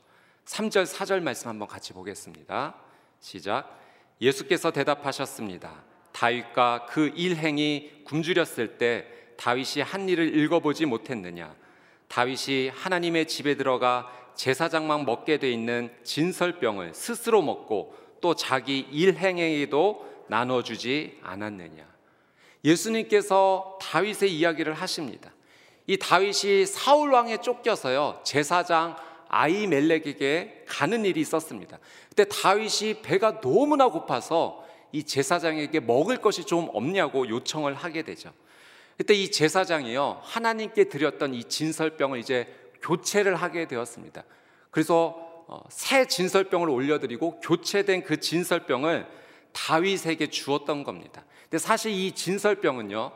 3절 0.45 0.85
4절 0.85 1.21
말씀 1.21 1.49
한번 1.49 1.67
같이 1.67 1.91
보겠습니다. 1.91 2.75
시작. 3.19 3.77
예수께서 4.21 4.71
대답하셨습니다. 4.71 5.83
다윗과 6.13 6.85
그 6.85 7.11
일행이 7.17 8.03
굶주렸을 8.05 8.77
때 8.77 9.05
다윗이 9.35 9.83
한 9.83 10.07
일을 10.07 10.37
읽어보지 10.37 10.85
못했느냐? 10.85 11.53
다윗이 12.07 12.69
하나님의 12.69 13.27
집에 13.27 13.55
들어가 13.55 14.09
제사장만 14.35 15.05
먹게 15.05 15.37
돼 15.37 15.51
있는 15.51 15.91
진설병을 16.03 16.93
스스로 16.93 17.41
먹고 17.41 17.95
또 18.21 18.35
자기 18.35 18.79
일행에게도 18.91 20.05
나눠주지 20.27 21.19
않았느냐. 21.21 21.85
예수님께서 22.63 23.77
다윗의 23.81 24.33
이야기를 24.35 24.73
하십니다. 24.73 25.31
이 25.87 25.97
다윗이 25.97 26.65
사울 26.65 27.11
왕에 27.11 27.37
쫓겨서요 27.37 28.21
제사장 28.23 28.95
아이멜렉에게 29.27 30.65
가는 30.67 31.05
일이 31.05 31.21
있었습니다. 31.21 31.79
그때 32.09 32.25
다윗이 32.25 33.01
배가 33.01 33.41
너무나 33.41 33.87
고파서 33.89 34.65
이 34.91 35.03
제사장에게 35.03 35.81
먹을 35.81 36.17
것이 36.17 36.45
좀 36.45 36.69
없냐고 36.73 37.27
요청을 37.27 37.75
하게 37.75 38.01
되죠. 38.01 38.31
그때 38.97 39.13
이 39.13 39.29
제사장이요 39.29 40.21
하나님께 40.23 40.85
드렸던 40.85 41.33
이 41.33 41.43
진설병을 41.43 42.19
이제 42.19 42.47
교체를 42.85 43.35
하게 43.35 43.67
되었습니다. 43.67 44.23
그래서 44.69 45.15
어, 45.47 45.63
새 45.69 46.05
진설병을 46.05 46.69
올려드리고 46.69 47.39
교체된 47.39 48.03
그 48.03 48.19
진설병을 48.19 49.07
다윗에게 49.53 50.27
주었던 50.27 50.83
겁니다. 50.83 51.23
근데 51.43 51.57
사실 51.57 51.91
이 51.91 52.11
진설병은요 52.11 53.11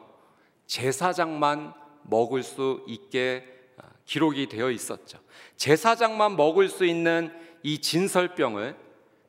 제사장만 0.68 1.74
먹을 2.04 2.44
수 2.44 2.84
있게 2.88 3.46
어, 3.78 3.84
기록이 4.06 4.48
되어 4.48 4.72
있었죠. 4.72 5.20
제사장만 5.58 6.36
먹을 6.36 6.70
수 6.70 6.86
있는 6.86 7.32
이 7.62 7.80
진설병을 7.80 8.76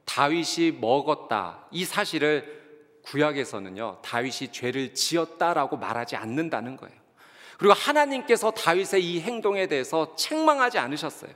다윗이 0.04 0.72
먹었다. 0.80 1.66
이 1.70 1.84
사실을 1.84 2.60
구약에서는요 3.02 3.98
다윗이 4.02 4.52
죄를 4.52 4.94
지었다라고 4.94 5.76
말하지 5.76 6.16
않는다는 6.16 6.76
거예요. 6.76 6.99
그리고 7.60 7.74
하나님께서 7.74 8.52
다윗의 8.52 9.04
이 9.04 9.20
행동에 9.20 9.66
대해서 9.66 10.16
책망하지 10.16 10.78
않으셨어요. 10.78 11.30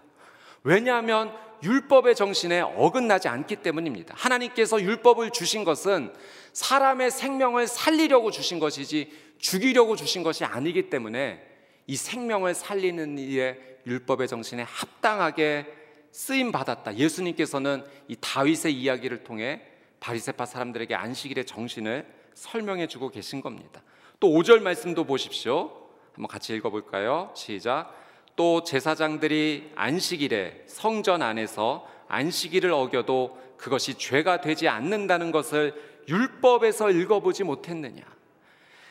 왜냐하면 0.63 1.37
율법의 1.63 2.15
정신에 2.15 2.63
어긋나지 2.63 3.29
않기 3.29 3.57
때문입니다. 3.57 4.15
하나님께서 4.17 4.81
율법을 4.81 5.33
주신 5.33 5.65
것은 5.65 6.15
사람의 6.55 7.11
생명을 7.11 7.67
살리려고 7.67 8.31
주신 8.31 8.59
것이지 8.59 9.13
죽이려고 9.39 9.97
주신 9.97 10.23
것이 10.23 10.47
아니기 10.47 10.89
때문에 10.89 11.47
이 11.87 11.95
생명을 11.95 12.55
살리는 12.55 13.19
일에 13.19 13.59
율법의 13.87 14.27
정신에 14.27 14.63
합당하게 14.63 15.67
쓰임 16.11 16.53
받았다. 16.53 16.97
예수님께서는 16.97 17.85
이 18.09 18.17
다윗의 18.19 18.73
이야기를 18.73 19.25
통해 19.25 19.61
바리새파 20.01 20.47
사람들에게 20.47 20.95
안식일의 20.95 21.45
정신을 21.45 22.07
설명해 22.33 22.87
주고 22.87 23.11
계신 23.11 23.43
겁니다. 23.43 23.83
또 24.21 24.29
5절 24.29 24.63
말씀도 24.63 25.05
보십시오. 25.05 25.84
한번 26.15 26.29
같이 26.29 26.55
읽어 26.55 26.71
볼까요? 26.71 27.33
시작. 27.35 27.93
또 28.37 28.63
제사장들이 28.65 29.73
안식일에 29.75 30.65
성전 30.67 31.23
안에서 31.23 31.89
안식일을 32.09 32.71
어겨도 32.73 33.39
그것이 33.57 33.95
죄가 33.95 34.41
되지 34.41 34.69
않는다는 34.69 35.33
것을 35.33 35.75
율법에서 36.09 36.91
읽어보지 36.91 37.45
못했느냐. 37.45 38.03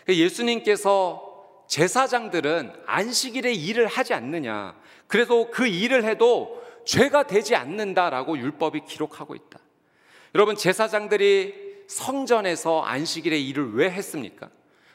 예수님께서 0.07 1.63
제사장들은 1.67 2.73
안식일에 2.85 3.53
일을 3.53 3.87
하지 3.87 4.13
않느냐. 4.13 4.75
그래서 5.07 5.49
그 5.49 5.65
일을 5.67 6.03
해도 6.03 6.61
죄가 6.85 7.27
되지 7.27 7.55
않는다라고 7.55 8.37
율법이 8.37 8.81
기록하고 8.85 9.35
있다. 9.35 9.59
여러분, 10.35 10.55
제사장들이 10.55 11.85
성전에서 11.87 12.81
안식일에 12.81 13.39
일을 13.39 13.75
왜 13.75 13.89
했습니까? 13.91 14.49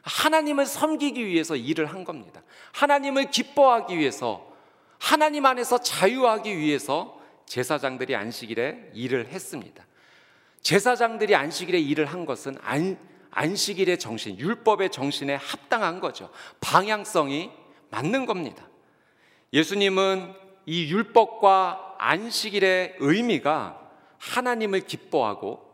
하나님을 0.09 0.67
섬기기 0.67 1.25
위해서 1.27 1.55
일을 1.55 1.87
한 1.87 2.05
겁니다. 2.05 2.43
하나님을 2.73 3.31
기뻐하기 3.31 3.97
위해서 3.99 4.47
하나님 4.99 5.47
안에서 5.47 5.79
자유하기 5.79 6.57
위해서 6.59 7.21
제사장들이 7.47 8.17
안식일에 8.17 8.91
일을 8.95 9.29
했습니다. 9.29 9.87
제사장들이 10.63 11.35
안식일에 11.35 11.79
일을 11.79 12.07
한 12.07 12.27
것은 12.27 12.57
안, 12.63 12.99
안식일의 13.31 13.99
정신, 13.99 14.39
율법의 14.39 14.91
정신에 14.91 15.35
합당한 15.37 16.01
거죠. 16.01 16.31
방향성이 16.61 17.51
맞는 17.91 18.27
겁니다. 18.27 18.69
예수님은 19.53 20.35
이 20.67 20.93
율법과 20.93 21.97
안식일의 21.99 22.97
의미가 22.99 23.81
하나님을 24.19 24.81
기뻐하고 24.81 25.65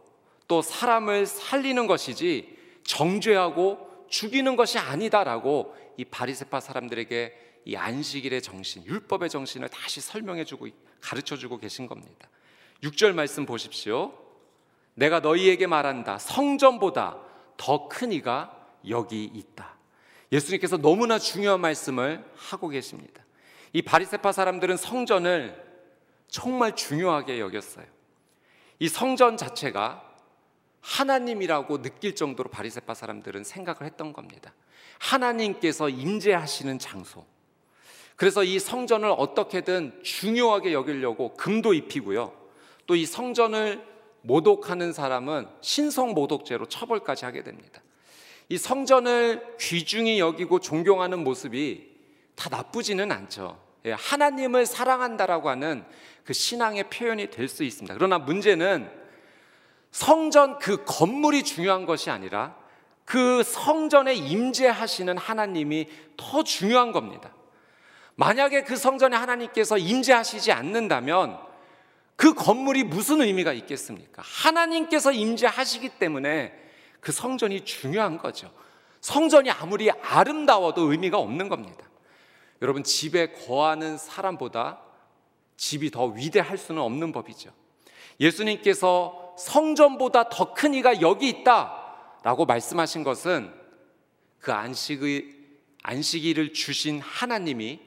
또 0.46 0.62
사람을 0.62 1.26
살리는 1.26 1.86
것이지 1.86 2.56
정죄하고 2.84 3.93
죽이는 4.14 4.54
것이 4.54 4.78
아니다라고 4.78 5.74
이 5.96 6.04
바리새파 6.04 6.60
사람들에게 6.60 7.62
이 7.64 7.74
안식일의 7.74 8.42
정신, 8.42 8.84
율법의 8.84 9.28
정신을 9.28 9.68
다시 9.70 10.00
설명해 10.00 10.44
주고 10.44 10.68
가르쳐 11.00 11.36
주고 11.36 11.58
계신 11.58 11.88
겁니다. 11.88 12.28
6절 12.84 13.12
말씀 13.12 13.44
보십시오. 13.44 14.12
내가 14.94 15.18
너희에게 15.18 15.66
말한다. 15.66 16.18
성전보다 16.18 17.18
더 17.56 17.88
큰 17.88 18.12
이가 18.12 18.56
여기 18.88 19.24
있다. 19.24 19.76
예수님께서 20.30 20.76
너무나 20.76 21.18
중요한 21.18 21.60
말씀을 21.60 22.24
하고 22.36 22.68
계십니다. 22.68 23.24
이 23.72 23.82
바리새파 23.82 24.30
사람들은 24.30 24.76
성전을 24.76 25.60
정말 26.28 26.76
중요하게 26.76 27.40
여겼어요. 27.40 27.86
이 28.78 28.88
성전 28.88 29.36
자체가 29.36 30.03
하나님이라고 30.84 31.80
느낄 31.80 32.14
정도로 32.14 32.50
바리새파 32.50 32.92
사람들은 32.92 33.42
생각을 33.42 33.82
했던 33.84 34.12
겁니다. 34.12 34.52
하나님께서 34.98 35.88
임재하시는 35.88 36.78
장소. 36.78 37.24
그래서 38.16 38.44
이 38.44 38.58
성전을 38.58 39.12
어떻게든 39.16 40.02
중요하게 40.02 40.72
여기려고 40.72 41.34
금도 41.34 41.74
입히고요. 41.74 42.32
또 42.86 42.94
이 42.94 43.06
성전을 43.06 43.82
모독하는 44.20 44.92
사람은 44.92 45.48
신성 45.62 46.12
모독죄로 46.12 46.66
처벌까지 46.66 47.24
하게 47.24 47.42
됩니다. 47.42 47.82
이 48.50 48.58
성전을 48.58 49.56
귀중히 49.58 50.20
여기고 50.20 50.60
존경하는 50.60 51.24
모습이 51.24 51.90
다 52.34 52.50
나쁘지는 52.50 53.10
않죠. 53.10 53.58
예, 53.86 53.92
하나님을 53.92 54.66
사랑한다라고 54.66 55.48
하는 55.48 55.84
그 56.24 56.34
신앙의 56.34 56.90
표현이 56.90 57.30
될 57.30 57.48
수 57.48 57.64
있습니다. 57.64 57.94
그러나 57.94 58.18
문제는 58.18 58.90
성전 59.94 60.58
그 60.58 60.84
건물이 60.84 61.44
중요한 61.44 61.86
것이 61.86 62.10
아니라 62.10 62.56
그 63.04 63.44
성전에 63.44 64.12
임재하시는 64.12 65.16
하나님이 65.16 65.86
더 66.16 66.42
중요한 66.42 66.90
겁니다. 66.90 67.32
만약에 68.16 68.64
그 68.64 68.74
성전에 68.74 69.16
하나님께서 69.16 69.78
임재하시지 69.78 70.50
않는다면 70.50 71.38
그 72.16 72.34
건물이 72.34 72.82
무슨 72.82 73.20
의미가 73.20 73.52
있겠습니까? 73.52 74.20
하나님께서 74.26 75.12
임재하시기 75.12 75.90
때문에 75.90 76.52
그 76.98 77.12
성전이 77.12 77.64
중요한 77.64 78.18
거죠. 78.18 78.50
성전이 79.00 79.52
아무리 79.52 79.92
아름다워도 79.92 80.90
의미가 80.90 81.18
없는 81.18 81.48
겁니다. 81.48 81.88
여러분 82.62 82.82
집에 82.82 83.30
거하는 83.30 83.96
사람보다 83.96 84.80
집이 85.56 85.92
더 85.92 86.06
위대할 86.06 86.58
수는 86.58 86.82
없는 86.82 87.12
법이죠. 87.12 87.52
예수님께서 88.18 89.23
성전보다 89.38 90.28
더 90.28 90.54
큰 90.54 90.74
이가 90.74 91.00
여기 91.00 91.28
있다 91.28 91.82
라고 92.22 92.44
말씀하신 92.46 93.02
것은 93.04 93.52
그 94.38 94.52
안식의 94.52 95.34
안식일을 95.82 96.52
주신 96.54 97.00
하나님이 97.00 97.80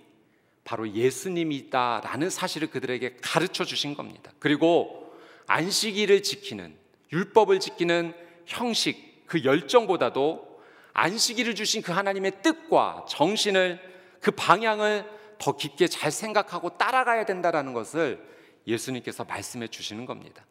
바로 0.64 0.92
예수님이다 0.92 2.02
라는 2.04 2.30
사실을 2.30 2.70
그들에게 2.70 3.18
가르쳐 3.22 3.64
주신 3.64 3.96
겁니다. 3.96 4.32
그리고 4.40 5.16
안식일을 5.48 6.22
지키는 6.24 6.76
율법을 7.12 7.60
지키는 7.60 8.14
형식 8.46 9.26
그 9.26 9.44
열정보다도 9.44 10.62
안식일을 10.94 11.56
주신 11.56 11.82
그 11.82 11.92
하나님의 11.92 12.42
뜻과 12.42 13.06
정신을 13.08 13.80
그 14.22 14.32
방향을 14.32 15.10
더 15.38 15.56
깊게 15.56 15.88
잘 15.88 16.12
생각하고 16.12 16.78
따라가야 16.78 17.26
된다라는 17.26 17.74
것을 17.74 18.20
예수님께서 18.68 19.24
말씀해 19.24 19.68
주시는 19.68 20.06
겁니다. 20.06 20.46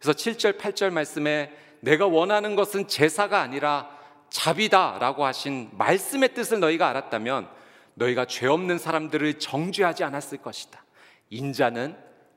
그래서 0.00 0.16
7절 0.16 0.58
8절 0.58 0.90
말씀에 0.90 1.52
내가 1.80 2.06
원하는 2.06 2.56
것은 2.56 2.88
제사가 2.88 3.40
아니라 3.40 3.90
자비다라고 4.30 5.24
하신 5.24 5.70
말씀의 5.72 6.34
뜻을 6.34 6.60
너희가 6.60 6.88
알았다면 6.88 7.48
너희가 7.94 8.24
죄 8.24 8.46
없는 8.46 8.78
사람들을 8.78 9.38
정죄하지 9.38 10.04
않았을 10.04 10.38
것이다. 10.38 10.82
인자는 11.28 11.96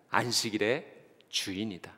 안식일의 0.09 0.85
주인이다. 1.29 1.91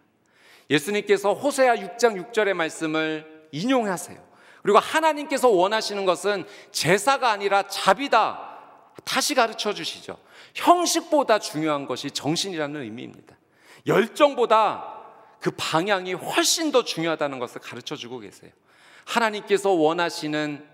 예수님께서 0.70 1.34
호세아 1.34 1.76
6장 1.76 2.32
6절의 2.32 2.54
말씀을 2.54 3.48
인용하세요. 3.52 4.24
그리고 4.62 4.80
하나님께서 4.80 5.50
원하시는 5.50 6.06
것은 6.06 6.46
제사가 6.72 7.30
아니라 7.32 7.68
자비다. 7.68 8.54
다시 9.04 9.36
가르쳐 9.36 9.74
주시죠. 9.74 10.18
형식보다 10.56 11.40
중요한 11.40 11.86
것이 11.86 12.10
정신이라는 12.12 12.82
의미입니다. 12.82 13.36
열정보다 13.86 14.95
그 15.46 15.52
방향이 15.52 16.14
훨씬 16.14 16.72
더 16.72 16.84
중요하다는 16.84 17.38
것을 17.38 17.62
가르쳐 17.62 17.96
주고 17.96 18.18
계세요. 18.18 18.50
하나님께서 19.06 19.70
원하시는 19.70 20.68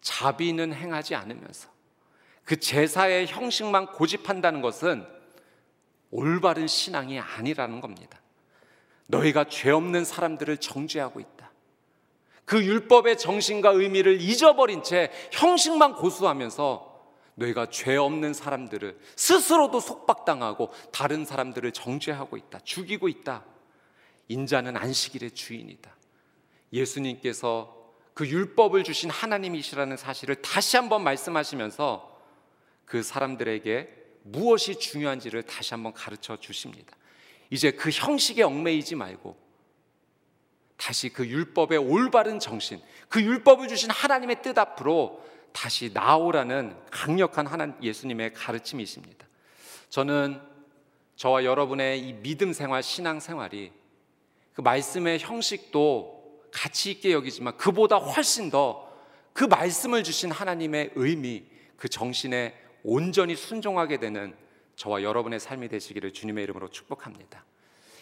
자비는 0.00 0.74
행하지 0.74 1.14
않으면서 1.14 1.68
그 2.42 2.58
제사의 2.58 3.28
형식만 3.28 3.92
고집한다는 3.92 4.62
것은 4.62 5.06
올바른 6.10 6.66
신앙이 6.66 7.20
아니라는 7.20 7.80
겁니다. 7.80 8.20
너희가 9.06 9.44
죄 9.44 9.70
없는 9.70 10.04
사람들을 10.04 10.56
정죄하고 10.56 11.20
있다. 11.20 11.52
그 12.44 12.64
율법의 12.64 13.16
정신과 13.16 13.70
의미를 13.70 14.20
잊어버린 14.20 14.82
채 14.82 15.12
형식만 15.30 15.94
고수하면서 15.94 17.12
너희가 17.36 17.66
죄 17.66 17.94
없는 17.96 18.34
사람들을 18.34 18.98
스스로도 19.14 19.78
속박당하고 19.78 20.72
다른 20.90 21.24
사람들을 21.24 21.70
정죄하고 21.70 22.36
있다. 22.36 22.58
죽이고 22.64 23.06
있다. 23.06 23.44
인자는 24.30 24.76
안식일의 24.76 25.32
주인이다. 25.32 25.90
예수님께서 26.72 27.76
그 28.14 28.28
율법을 28.28 28.84
주신 28.84 29.10
하나님이시라는 29.10 29.96
사실을 29.96 30.36
다시 30.36 30.76
한번 30.76 31.02
말씀하시면서 31.02 32.16
그 32.84 33.02
사람들에게 33.02 33.88
무엇이 34.22 34.78
중요한지를 34.78 35.42
다시 35.42 35.74
한번 35.74 35.92
가르쳐 35.92 36.36
주십니다. 36.36 36.96
이제 37.50 37.72
그 37.72 37.90
형식에 37.90 38.44
얽매이지 38.44 38.94
말고 38.94 39.36
다시 40.76 41.08
그 41.08 41.26
율법의 41.26 41.78
올바른 41.78 42.38
정신, 42.38 42.80
그 43.08 43.20
율법을 43.20 43.66
주신 43.66 43.90
하나님의 43.90 44.42
뜻 44.42 44.56
앞으로 44.56 45.24
다시 45.52 45.90
나오라는 45.92 46.76
강력한 46.92 47.48
하나 47.48 47.76
예수님의 47.82 48.34
가르침이십니다. 48.34 49.26
저는 49.88 50.40
저와 51.16 51.44
여러분의 51.44 52.00
이 52.00 52.12
믿음 52.12 52.52
생활, 52.52 52.84
신앙 52.84 53.18
생활이 53.18 53.79
그 54.60 54.62
말씀의 54.62 55.18
형식도 55.20 56.48
가치 56.52 56.90
있게 56.90 57.12
여기지만 57.12 57.56
그보다 57.56 57.96
훨씬 57.96 58.50
더 58.50 58.90
그 59.32 59.44
말씀을 59.44 60.04
주신 60.04 60.30
하나님의 60.30 60.90
의미, 60.96 61.44
그 61.76 61.88
정신에 61.88 62.54
온전히 62.82 63.36
순종하게 63.36 63.98
되는 63.98 64.36
저와 64.76 65.02
여러분의 65.02 65.40
삶이 65.40 65.68
되시기를 65.68 66.12
주님의 66.12 66.44
이름으로 66.44 66.68
축복합니다. 66.68 67.44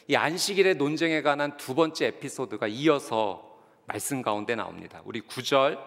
이 0.09 0.16
안식일의 0.16 0.77
논쟁에 0.77 1.23
관한 1.23 1.57
두 1.57 1.75
번째 1.75 2.07
에피소드가 2.07 2.66
이어서 2.68 3.57
말씀 3.87 4.23
가운데 4.23 4.55
나옵니다. 4.55 5.03
우리 5.05 5.21
9절 5.21 5.79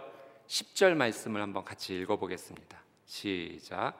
10절 0.47 0.93
말씀을 0.95 1.41
한번 1.41 1.63
같이 1.63 1.95
읽어보겠습니다. 1.95 2.81
시작. 3.05 3.93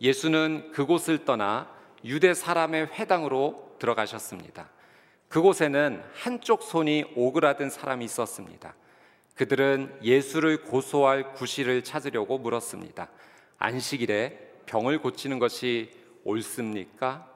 예수는 0.00 0.72
그곳을 0.72 1.24
떠나 1.24 1.72
유대 2.04 2.32
사람의 2.32 2.86
회당으로 2.94 3.76
들어가셨습니다. 3.78 4.70
그곳에는 5.30 6.02
한쪽 6.12 6.62
손이 6.64 7.12
오그라든 7.14 7.70
사람이 7.70 8.04
있었습니다. 8.04 8.74
그들은 9.36 10.00
예수를 10.02 10.64
고소할 10.64 11.34
구실을 11.34 11.84
찾으려고 11.84 12.36
물었습니다. 12.36 13.08
안식일에 13.58 14.54
병을 14.66 15.00
고치는 15.00 15.38
것이 15.38 15.92
옳습니까? 16.24 17.30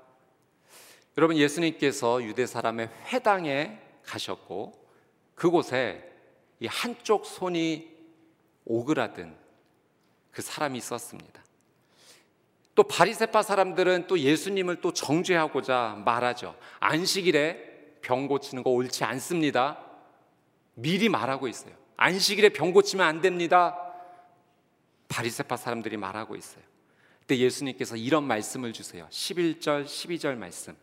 여러분 1.16 1.36
예수님께서 1.36 2.22
유대 2.24 2.46
사람의 2.46 2.90
회당에 3.12 3.78
가셨고 4.04 4.72
그곳에 5.36 6.10
이 6.58 6.66
한쪽 6.66 7.24
손이 7.24 7.94
오그라든 8.64 9.36
그 10.32 10.42
사람이 10.42 10.78
있었습니다. 10.78 11.44
또 12.74 12.82
바리새파 12.82 13.42
사람들은 13.42 14.08
또 14.08 14.18
예수님을 14.18 14.80
또 14.80 14.92
정죄하고자 14.92 16.02
말하죠. 16.04 16.56
안식일에 16.80 17.73
병 18.04 18.28
고치는 18.28 18.62
거 18.62 18.70
옳지 18.70 19.02
않습니다. 19.04 19.78
미리 20.74 21.08
말하고 21.08 21.48
있어요. 21.48 21.74
안식일에 21.96 22.50
병 22.50 22.72
고치면 22.72 23.04
안 23.04 23.20
됩니다. 23.20 23.76
바리새파 25.08 25.56
사람들이 25.56 25.96
말하고 25.96 26.36
있어요. 26.36 26.62
그때 27.20 27.38
예수님께서 27.38 27.96
이런 27.96 28.24
말씀을 28.24 28.72
주세요. 28.72 29.06
11절, 29.10 29.86
12절 29.86 30.36
말씀. 30.36 30.76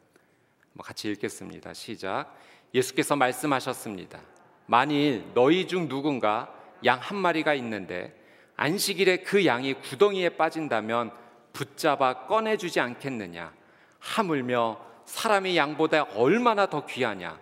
뭐 0.74 0.84
같이 0.84 1.10
읽겠습니다. 1.12 1.74
시작. 1.74 2.36
예수께서 2.74 3.16
말씀하셨습니다. 3.16 4.20
만일 4.66 5.24
너희 5.34 5.68
중 5.68 5.88
누군가 5.88 6.54
양 6.86 7.00
한 7.00 7.18
마리가 7.18 7.54
있는데 7.56 8.18
안식일에 8.56 9.18
그 9.18 9.46
양이 9.46 9.74
구덩이에 9.74 10.30
빠진다면 10.30 11.12
붙잡아 11.54 12.26
꺼내주지 12.26 12.80
않겠느냐? 12.80 13.54
하물며 14.00 14.91
사람이 15.12 15.58
양보다 15.58 16.04
얼마나 16.16 16.68
더 16.68 16.86
귀하냐? 16.86 17.38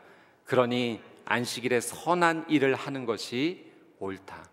그러니 0.46 1.00
안식일에 1.26 1.80
선한 1.80 2.46
일을 2.50 2.74
하는 2.74 3.06
것이 3.06 3.64
옳다. 4.00 4.50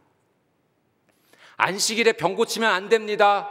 안식일에 1.56 2.12
병 2.12 2.36
고치면 2.36 2.70
안 2.70 2.90
됩니다. 2.90 3.50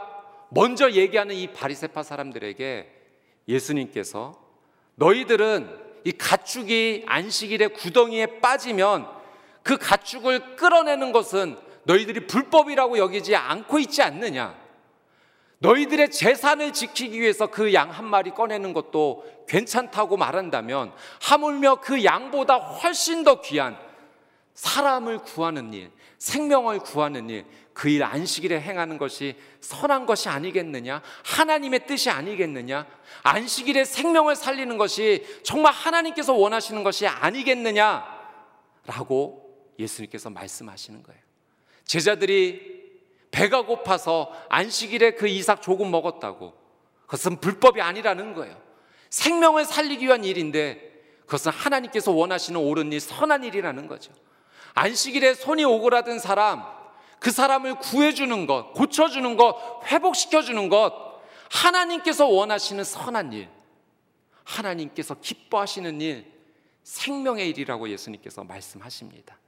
먼저 0.50 0.92
얘기하는 0.92 1.34
이 1.34 1.52
바리세파 1.52 2.04
사람들에게 2.04 2.92
예수님께서 3.48 4.40
너희들은 4.94 5.84
이 6.04 6.12
가축이 6.12 7.02
안식일에 7.08 7.66
구덩이에 7.68 8.38
빠지면 8.38 9.08
그 9.64 9.76
가축을 9.76 10.54
끌어내는 10.54 11.10
것은 11.10 11.58
너희들이 11.82 12.28
불법이라고 12.28 12.98
여기지 12.98 13.34
않고 13.34 13.80
있지 13.80 14.00
않느냐? 14.02 14.65
너희들의 15.58 16.10
재산을 16.10 16.72
지키기 16.72 17.20
위해서 17.20 17.46
그 17.46 17.72
양 17.72 17.90
한 17.90 18.04
마리 18.04 18.30
꺼내는 18.30 18.72
것도 18.72 19.24
괜찮다고 19.48 20.16
말한다면 20.16 20.92
하물며 21.22 21.76
그 21.80 22.04
양보다 22.04 22.56
훨씬 22.56 23.24
더 23.24 23.40
귀한 23.40 23.78
사람을 24.54 25.18
구하는 25.20 25.72
일, 25.72 25.90
생명을 26.18 26.80
구하는 26.80 27.28
일, 27.30 27.44
그 27.72 27.88
일 27.90 28.02
안식일에 28.04 28.58
행하는 28.60 28.96
것이 28.96 29.36
선한 29.60 30.06
것이 30.06 30.28
아니겠느냐? 30.30 31.02
하나님의 31.24 31.86
뜻이 31.86 32.08
아니겠느냐? 32.10 32.86
안식일에 33.22 33.84
생명을 33.84 34.34
살리는 34.34 34.78
것이 34.78 35.26
정말 35.42 35.72
하나님께서 35.74 36.32
원하시는 36.34 36.82
것이 36.82 37.06
아니겠느냐? 37.06 38.04
라고 38.86 39.72
예수님께서 39.78 40.30
말씀하시는 40.30 41.02
거예요. 41.02 41.20
제자들이 41.84 42.75
배가 43.30 43.62
고파서 43.62 44.32
안식일에 44.48 45.12
그 45.12 45.28
이삭 45.28 45.62
조금 45.62 45.90
먹었다고. 45.90 46.54
그것은 47.02 47.40
불법이 47.40 47.80
아니라는 47.80 48.34
거예요. 48.34 48.56
생명을 49.10 49.64
살리기 49.64 50.06
위한 50.06 50.24
일인데 50.24 50.96
그것은 51.26 51.52
하나님께서 51.52 52.12
원하시는 52.12 52.58
옳은 52.60 52.92
일, 52.92 53.00
선한 53.00 53.44
일이라는 53.44 53.88
거죠. 53.88 54.12
안식일에 54.74 55.34
손이 55.34 55.64
오그라든 55.64 56.18
사람, 56.18 56.64
그 57.18 57.30
사람을 57.30 57.78
구해주는 57.78 58.46
것, 58.46 58.72
고쳐주는 58.72 59.36
것, 59.36 59.82
회복시켜주는 59.86 60.68
것, 60.68 60.92
하나님께서 61.50 62.26
원하시는 62.26 62.84
선한 62.84 63.32
일, 63.32 63.48
하나님께서 64.44 65.16
기뻐하시는 65.20 66.00
일, 66.00 66.32
생명의 66.82 67.48
일이라고 67.48 67.88
예수님께서 67.88 68.44
말씀하십니다. 68.44 69.38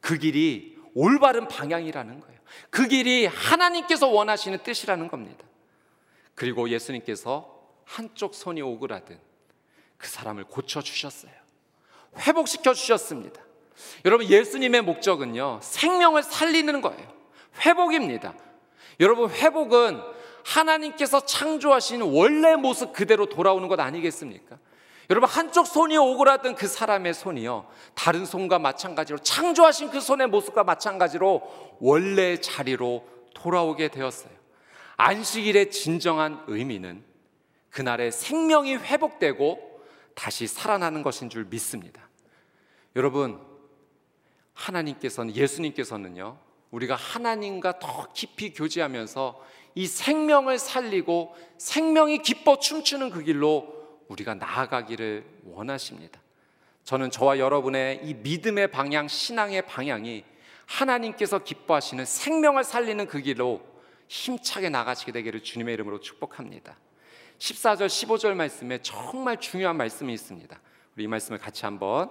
그 0.00 0.16
길이 0.18 0.75
올바른 0.96 1.46
방향이라는 1.46 2.20
거예요. 2.20 2.38
그 2.70 2.88
길이 2.88 3.26
하나님께서 3.26 4.08
원하시는 4.08 4.62
뜻이라는 4.62 5.08
겁니다. 5.08 5.44
그리고 6.34 6.70
예수님께서 6.70 7.54
한쪽 7.84 8.34
손이 8.34 8.62
오그라든 8.62 9.18
그 9.98 10.08
사람을 10.08 10.44
고쳐 10.44 10.80
주셨어요. 10.80 11.32
회복시켜 12.16 12.72
주셨습니다. 12.72 13.42
여러분 14.06 14.26
예수님의 14.26 14.80
목적은요. 14.82 15.60
생명을 15.62 16.22
살리는 16.22 16.80
거예요. 16.80 17.12
회복입니다. 17.60 18.34
여러분 18.98 19.30
회복은 19.30 20.00
하나님께서 20.46 21.26
창조하신 21.26 22.00
원래 22.00 22.56
모습 22.56 22.94
그대로 22.94 23.26
돌아오는 23.26 23.68
것 23.68 23.78
아니겠습니까? 23.80 24.58
여러분 25.08 25.28
한쪽 25.28 25.66
손이 25.66 25.96
오그라든 25.96 26.56
그 26.56 26.66
사람의 26.66 27.14
손이요 27.14 27.66
다른 27.94 28.24
손과 28.24 28.58
마찬가지로 28.58 29.18
창조하신 29.20 29.90
그 29.90 30.00
손의 30.00 30.26
모습과 30.28 30.64
마찬가지로 30.64 31.76
원래 31.80 32.40
자리로 32.40 33.06
돌아오게 33.34 33.88
되었어요. 33.88 34.32
안식일의 34.96 35.70
진정한 35.70 36.42
의미는 36.48 37.04
그날의 37.70 38.10
생명이 38.10 38.76
회복되고 38.76 39.80
다시 40.14 40.46
살아나는 40.46 41.02
것인 41.02 41.28
줄 41.28 41.44
믿습니다. 41.44 42.08
여러분 42.96 43.38
하나님께서는 44.54 45.36
예수님께서는요 45.36 46.38
우리가 46.70 46.96
하나님과 46.96 47.78
더 47.78 48.08
깊이 48.12 48.52
교제하면서 48.52 49.40
이 49.76 49.86
생명을 49.86 50.58
살리고 50.58 51.36
생명이 51.58 52.22
기뻐 52.22 52.58
춤추는 52.58 53.10
그 53.10 53.22
길로 53.22 53.75
우리가 54.08 54.34
나아가기를 54.34 55.24
원하십니다. 55.44 56.20
저는 56.84 57.10
저와 57.10 57.38
여러분의 57.38 58.00
이 58.04 58.14
믿음의 58.14 58.70
방향, 58.70 59.08
신앙의 59.08 59.66
방향이 59.66 60.24
하나님께서 60.66 61.40
기뻐하시는 61.40 62.04
생명을 62.04 62.64
살리는 62.64 63.06
그 63.06 63.20
길로 63.20 63.60
힘차게 64.08 64.68
나가시게 64.68 65.12
되기를 65.12 65.42
주님의 65.42 65.74
이름으로 65.74 66.00
축복합니다. 66.00 66.76
14절, 67.38 67.86
15절 67.86 68.34
말씀에 68.34 68.78
정말 68.82 69.38
중요한 69.40 69.76
말씀이 69.76 70.12
있습니다. 70.12 70.60
우리 70.96 71.04
이 71.04 71.06
말씀을 71.06 71.38
같이 71.38 71.64
한번 71.64 72.10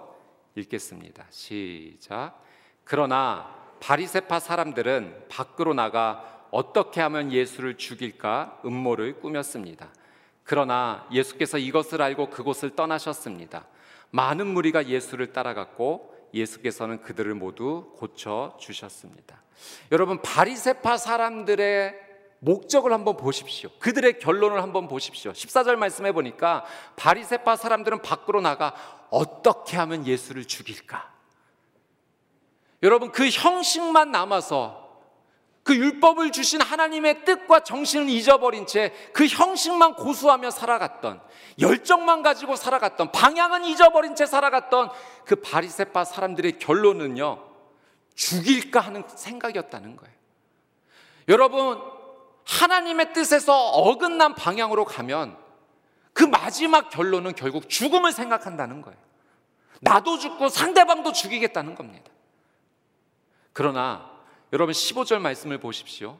읽겠습니다. 0.55 1.25
시작. 1.29 2.41
그러나 2.83 3.75
바리세파 3.79 4.39
사람들은 4.39 5.25
밖으로 5.29 5.73
나가 5.73 6.47
어떻게 6.51 7.01
하면 7.01 7.31
예수를 7.31 7.77
죽일까 7.77 8.61
음모를 8.63 9.19
꾸몄습니다. 9.19 9.91
그러나 10.45 11.05
예수께서 11.11 11.57
이것을 11.57 12.01
알고 12.01 12.29
그곳을 12.29 12.75
떠나셨습니다. 12.75 13.65
많은 14.11 14.47
무리가 14.47 14.87
예수를 14.87 15.33
따라갔고 15.33 16.15
예수께서는 16.33 17.01
그들을 17.01 17.33
모두 17.33 17.91
고쳐 17.97 18.55
주셨습니다. 18.59 19.41
여러분 19.91 20.21
바리새파 20.21 20.97
사람들의 20.97 22.05
목적을 22.39 22.93
한번 22.93 23.17
보십시오. 23.17 23.69
그들의 23.79 24.19
결론을 24.19 24.61
한번 24.61 24.87
보십시오. 24.87 25.31
14절 25.31 25.77
말씀해 25.77 26.11
보니까 26.11 26.63
바리새파 26.95 27.55
사람들은 27.55 28.03
밖으로 28.03 28.39
나가 28.41 28.75
어떻게 29.09 29.77
하면 29.77 30.05
예수를 30.05 30.45
죽일까? 30.45 31.11
여러분 32.83 33.11
그 33.11 33.27
형식만 33.29 34.11
남아서 34.11 34.84
그 35.65 35.75
율법을 35.75 36.31
주신 36.31 36.61
하나님의 36.61 37.25
뜻과 37.25 37.61
정신을 37.61 38.07
잊어버린 38.07 38.67
채 38.67 38.93
그 39.13 39.25
형식만 39.25 39.95
고수하며 39.95 40.51
살아갔던 40.51 41.19
열정만 41.59 42.21
가지고 42.21 42.55
살아갔던 42.55 43.11
방향은 43.11 43.65
잊어버린 43.65 44.15
채 44.15 44.27
살아갔던 44.27 44.91
그 45.25 45.37
바리새파 45.37 46.05
사람들의 46.05 46.59
결론은요 46.59 47.43
죽일까 48.13 48.79
하는 48.79 49.03
생각이었다는 49.07 49.95
거예요. 49.95 50.13
여러분 51.29 51.81
하나님의 52.45 53.13
뜻에서 53.13 53.69
어긋난 53.71 54.35
방향으로 54.35 54.85
가면 54.85 55.35
그 56.13 56.23
마지막 56.23 56.91
결론은 56.91 57.33
결국 57.33 57.69
죽음을 57.69 58.11
생각한다는 58.11 58.83
거예요. 58.83 58.99
나도 59.81 60.19
죽고 60.19 60.49
상대방도 60.49 61.11
죽이겠다는 61.11 61.73
겁니다. 61.73 62.11
그러나 63.51 64.14
여러분 64.53 64.73
15절 64.73 65.19
말씀을 65.19 65.57
보십시오. 65.57 66.17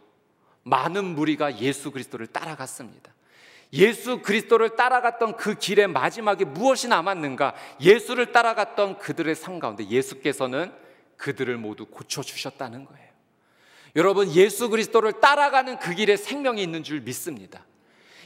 많은 0.64 1.04
무리가 1.06 1.60
예수 1.60 1.92
그리스도를 1.92 2.28
따라갔습니다. 2.28 3.14
예수 3.74 4.22
그리스도를 4.22 4.76
따라갔던 4.76 5.36
그 5.38 5.56
길의 5.56 5.88
마지막에 5.88 6.46
무엇이 6.46 6.88
남았는가? 6.88 7.54
예수를 7.82 8.32
따라갔던 8.32 9.00
그들의 9.00 9.36
삶 9.36 9.60
가운데 9.60 9.88
예수께서는 9.88 10.72
그들을 11.18 11.56
모두 11.58 11.86
고쳐 11.86 12.22
주셨다는 12.22 12.86
거예요. 12.86 13.06
여러분 13.96 14.30
예수 14.34 14.70
그리스도를 14.70 15.14
따라가는 15.22 15.80
그 15.80 15.94
길에 15.94 16.18
생명이 16.18 16.62
있는 16.62 16.84
줄 16.84 17.02
믿습니다. 17.02 17.66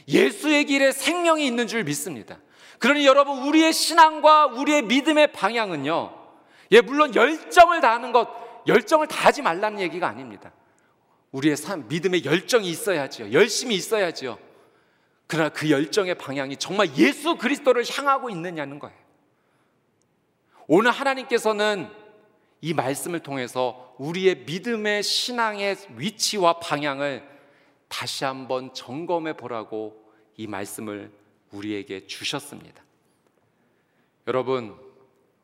예수의 0.08 0.64
길에 0.64 0.92
생명이 0.92 1.46
있는 1.46 1.66
줄 1.66 1.84
믿습니다. 1.84 2.38
그러니 2.78 3.06
여러분 3.06 3.46
우리의 3.46 3.72
신앙과 3.72 4.46
우리의 4.46 4.82
믿음의 4.82 5.32
방향은요. 5.32 6.18
예 6.72 6.80
물론 6.80 7.14
열정을 7.14 7.80
다하는 7.80 8.12
것 8.12 8.28
열정을 8.70 9.06
다하지 9.06 9.42
말라는 9.42 9.80
얘기가 9.80 10.08
아닙니다. 10.08 10.52
우리의 11.32 11.56
삶, 11.56 11.86
믿음의 11.88 12.24
열정이 12.24 12.68
있어야지요. 12.68 13.32
열심히 13.32 13.74
있어야지요. 13.74 14.38
그러나 15.26 15.48
그 15.48 15.70
열정의 15.70 16.16
방향이 16.16 16.56
정말 16.56 16.96
예수 16.96 17.36
그리스도를 17.36 17.84
향하고 17.88 18.30
있느냐는 18.30 18.78
거예요. 18.78 18.96
오늘 20.66 20.90
하나님께서는 20.90 21.88
이 22.60 22.74
말씀을 22.74 23.20
통해서 23.20 23.94
우리의 23.98 24.44
믿음의 24.46 25.02
신앙의 25.02 25.76
위치와 25.96 26.60
방향을 26.60 27.28
다시 27.88 28.24
한번 28.24 28.72
점검해 28.74 29.34
보라고 29.34 30.00
이 30.36 30.46
말씀을 30.46 31.10
우리에게 31.52 32.06
주셨습니다. 32.06 32.82
여러분, 34.26 34.76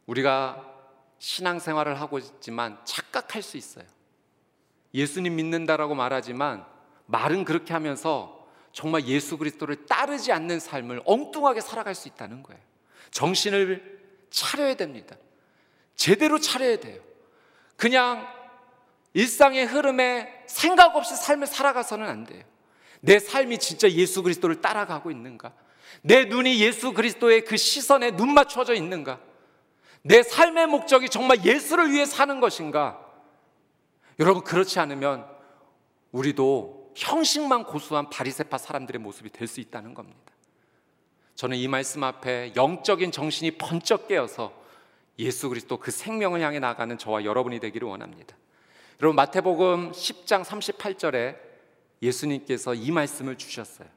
우리가 0.07 0.76
신앙생활을 1.19 2.01
하고 2.01 2.19
있지만 2.19 2.79
착각할 2.85 3.43
수 3.43 3.57
있어요. 3.57 3.85
예수님 4.95 5.37
믿는다라고 5.37 5.95
말하지만 5.95 6.65
말은 7.07 7.45
그렇게 7.45 7.73
하면서 7.73 8.47
정말 8.73 9.07
예수 9.07 9.39
그리스도를 9.39 9.87
따르지 9.87 10.33
않는 10.33 10.61
삶을 10.61 11.03
엉뚱하게 11.05 11.61
살아갈 11.61 11.95
수 11.95 12.09
있다는 12.09 12.43
거예요. 12.43 12.61
정신을 13.11 14.01
차려야 14.31 14.75
됩니다. 14.75 15.17
제대로 15.95 16.39
차려야 16.39 16.79
돼요. 16.79 17.01
그냥 17.77 18.27
일상의 19.15 19.65
흐름에 19.65 20.45
생각 20.47 20.95
없이 20.97 21.17
삶을 21.17 21.47
살아가서는 21.47 22.07
안 22.07 22.25
돼요. 22.25 22.43
내 23.01 23.19
삶이 23.19 23.59
진짜 23.59 23.91
예수 23.91 24.23
그리스도를 24.23 24.61
따라가고 24.61 25.11
있는가? 25.11 25.53
내 26.03 26.27
눈이 26.27 26.61
예수 26.61 26.93
그리스도의 26.93 27.45
그 27.45 27.57
시선에 27.57 28.11
눈 28.11 28.35
맞춰져 28.35 28.75
있는가? 28.75 29.21
내 30.07 30.23
삶의 30.23 30.69
목적이 30.69 31.09
정말 31.09 31.45
예수를 31.45 31.91
위해 31.91 32.07
사는 32.07 32.39
것인가? 32.41 33.01
여러분 34.19 34.43
그렇지 34.45 34.79
않으면 34.79 35.27
우리도 36.13 36.93
형식만 36.95 37.65
고수한 37.65 38.09
바리새파 38.09 38.57
사람들의 38.57 39.01
모습이 39.01 39.31
될 39.31 39.49
수 39.49 39.61
있다는 39.61 39.95
겁니다. 39.95 40.21
저는 41.35 41.59
이 41.59 41.69
말씀 41.69 42.03
앞에 42.03 42.53
영적인 42.57 43.11
정신이 43.13 43.53
번쩍 43.53 44.09
깨어서 44.09 44.53
예수 45.19 45.49
그리스도 45.49 45.77
그 45.79 45.91
생명을 45.91 46.41
향해 46.41 46.59
나가는 46.59 46.97
저와 46.97 47.25
여러분이 47.25 47.61
되기를 47.61 47.89
원합니다. 47.89 48.37
여러분 49.01 49.17
마태복음 49.17 49.93
10장 49.93 50.45
38절에 50.45 51.37
예수님께서 52.01 52.75
이 52.75 52.91
말씀을 52.91 53.37
주셨어요. 53.37 53.89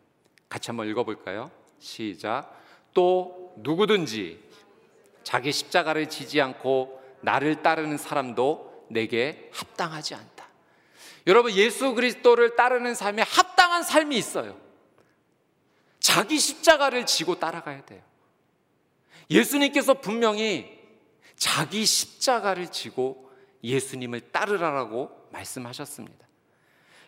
같이 0.49 0.71
한번 0.71 0.87
읽어 0.89 1.03
볼까요? 1.03 1.51
시작. 1.79 2.53
또 2.93 3.53
누구든지 3.57 4.48
자기 5.23 5.51
십자가를 5.51 6.09
지지 6.09 6.41
않고 6.41 7.01
나를 7.21 7.61
따르는 7.61 7.97
사람도 7.97 8.87
내게 8.89 9.49
합당하지 9.53 10.15
않다. 10.15 10.47
여러분 11.27 11.51
예수 11.53 11.93
그리스도를 11.93 12.55
따르는 12.55 12.95
삶에 12.95 13.21
합당한 13.21 13.83
삶이 13.83 14.17
있어요. 14.17 14.57
자기 15.99 16.39
십자가를 16.39 17.05
지고 17.05 17.39
따라가야 17.39 17.85
돼요. 17.85 18.01
예수님께서 19.29 19.95
분명히 19.95 20.79
자기 21.35 21.85
십자가를 21.85 22.71
지고 22.71 23.29
예수님을 23.63 24.31
따르라라고 24.31 25.11
말씀하셨습니다. 25.31 26.27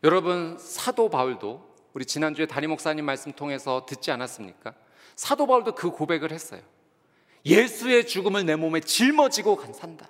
여러분 0.03 0.57
사도 0.59 1.09
바울도 1.09 1.71
우리 1.93 2.05
지난주에 2.05 2.45
담임 2.45 2.69
목사님 2.69 3.05
말씀 3.05 3.31
통해서 3.33 3.85
듣지 3.87 4.11
않았습니까? 4.11 4.73
사도 5.15 5.47
바울도 5.47 5.75
그 5.75 5.91
고백을 5.91 6.31
했어요. 6.31 6.61
예수의 7.45 8.07
죽음을 8.07 8.45
내 8.45 8.55
몸에 8.55 8.79
짊어지고 8.79 9.55
간 9.55 9.73
산다. 9.73 10.09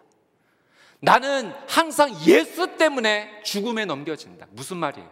나는 1.00 1.52
항상 1.68 2.14
예수 2.26 2.78
때문에 2.78 3.42
죽음에 3.44 3.86
넘겨진다. 3.86 4.48
무슨 4.52 4.78
말이에요? 4.78 5.10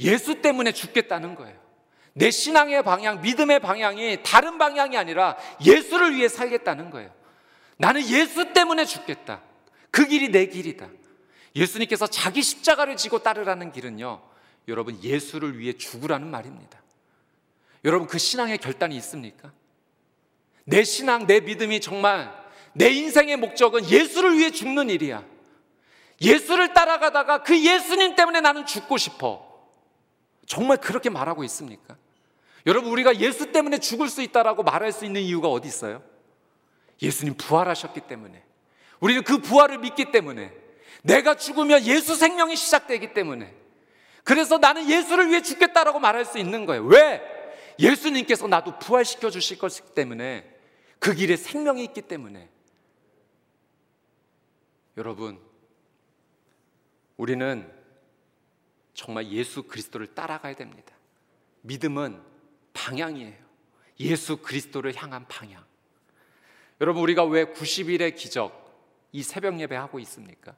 예수 0.00 0.40
때문에 0.42 0.72
죽겠다는 0.72 1.34
거예요. 1.34 1.60
내 2.14 2.30
신앙의 2.30 2.82
방향, 2.82 3.22
믿음의 3.22 3.60
방향이 3.60 4.22
다른 4.22 4.58
방향이 4.58 4.96
아니라 4.96 5.36
예수를 5.64 6.14
위해 6.14 6.28
살겠다는 6.28 6.90
거예요. 6.90 7.10
나는 7.78 8.06
예수 8.08 8.52
때문에 8.52 8.84
죽겠다. 8.84 9.40
그 9.90 10.06
길이 10.06 10.28
내 10.28 10.46
길이다. 10.46 10.88
예수님께서 11.56 12.06
자기 12.06 12.42
십자가를 12.42 12.96
지고 12.96 13.20
따르라는 13.20 13.72
길은요, 13.72 14.22
여러분 14.68 15.02
예수를 15.02 15.58
위해 15.58 15.72
죽으라는 15.72 16.30
말입니다. 16.30 16.80
여러분 17.84 18.06
그 18.06 18.18
신앙의 18.18 18.58
결단이 18.58 18.96
있습니까? 18.96 19.52
내 20.64 20.84
신앙, 20.84 21.26
내 21.26 21.40
믿음이 21.40 21.80
정말 21.80 22.32
내 22.72 22.88
인생의 22.90 23.36
목적은 23.36 23.88
예수를 23.88 24.38
위해 24.38 24.50
죽는 24.50 24.90
일이야. 24.90 25.24
예수를 26.20 26.72
따라가다가 26.72 27.42
그 27.42 27.58
예수님 27.58 28.14
때문에 28.14 28.40
나는 28.40 28.64
죽고 28.64 28.96
싶어. 28.96 29.50
정말 30.46 30.76
그렇게 30.78 31.10
말하고 31.10 31.44
있습니까? 31.44 31.96
여러분 32.66 32.90
우리가 32.92 33.16
예수 33.16 33.50
때문에 33.50 33.78
죽을 33.78 34.08
수 34.08 34.22
있다라고 34.22 34.62
말할 34.62 34.92
수 34.92 35.04
있는 35.04 35.20
이유가 35.20 35.48
어디 35.48 35.66
있어요? 35.66 36.02
예수님 37.00 37.34
부활하셨기 37.34 38.02
때문에. 38.02 38.42
우리는 39.00 39.22
그 39.24 39.38
부활을 39.38 39.78
믿기 39.78 40.12
때문에. 40.12 40.52
내가 41.02 41.34
죽으면 41.34 41.84
예수 41.84 42.14
생명이 42.14 42.54
시작되기 42.54 43.12
때문에. 43.12 43.52
그래서 44.22 44.58
나는 44.58 44.88
예수를 44.88 45.28
위해 45.28 45.42
죽겠다라고 45.42 45.98
말할 45.98 46.24
수 46.24 46.38
있는 46.38 46.64
거예요. 46.64 46.84
왜? 46.84 47.20
예수님께서 47.80 48.46
나도 48.46 48.78
부활시켜 48.78 49.30
주실 49.30 49.58
것이기 49.58 49.94
때문에 49.94 50.51
그 51.02 51.14
길에 51.14 51.34
생명이 51.34 51.82
있기 51.82 52.02
때문에 52.02 52.48
여러분 54.96 55.40
우리는 57.16 57.68
정말 58.94 59.26
예수 59.32 59.64
그리스도를 59.64 60.14
따라가야 60.14 60.54
됩니다. 60.54 60.94
믿음은 61.62 62.22
방향이에요. 62.72 63.34
예수 63.98 64.36
그리스도를 64.36 64.94
향한 64.94 65.26
방향. 65.26 65.64
여러분 66.80 67.02
우리가 67.02 67.24
왜 67.24 67.46
90일의 67.46 68.14
기적 68.14 68.62
이 69.10 69.24
새벽 69.24 69.58
예배 69.58 69.74
하고 69.74 69.98
있습니까? 69.98 70.54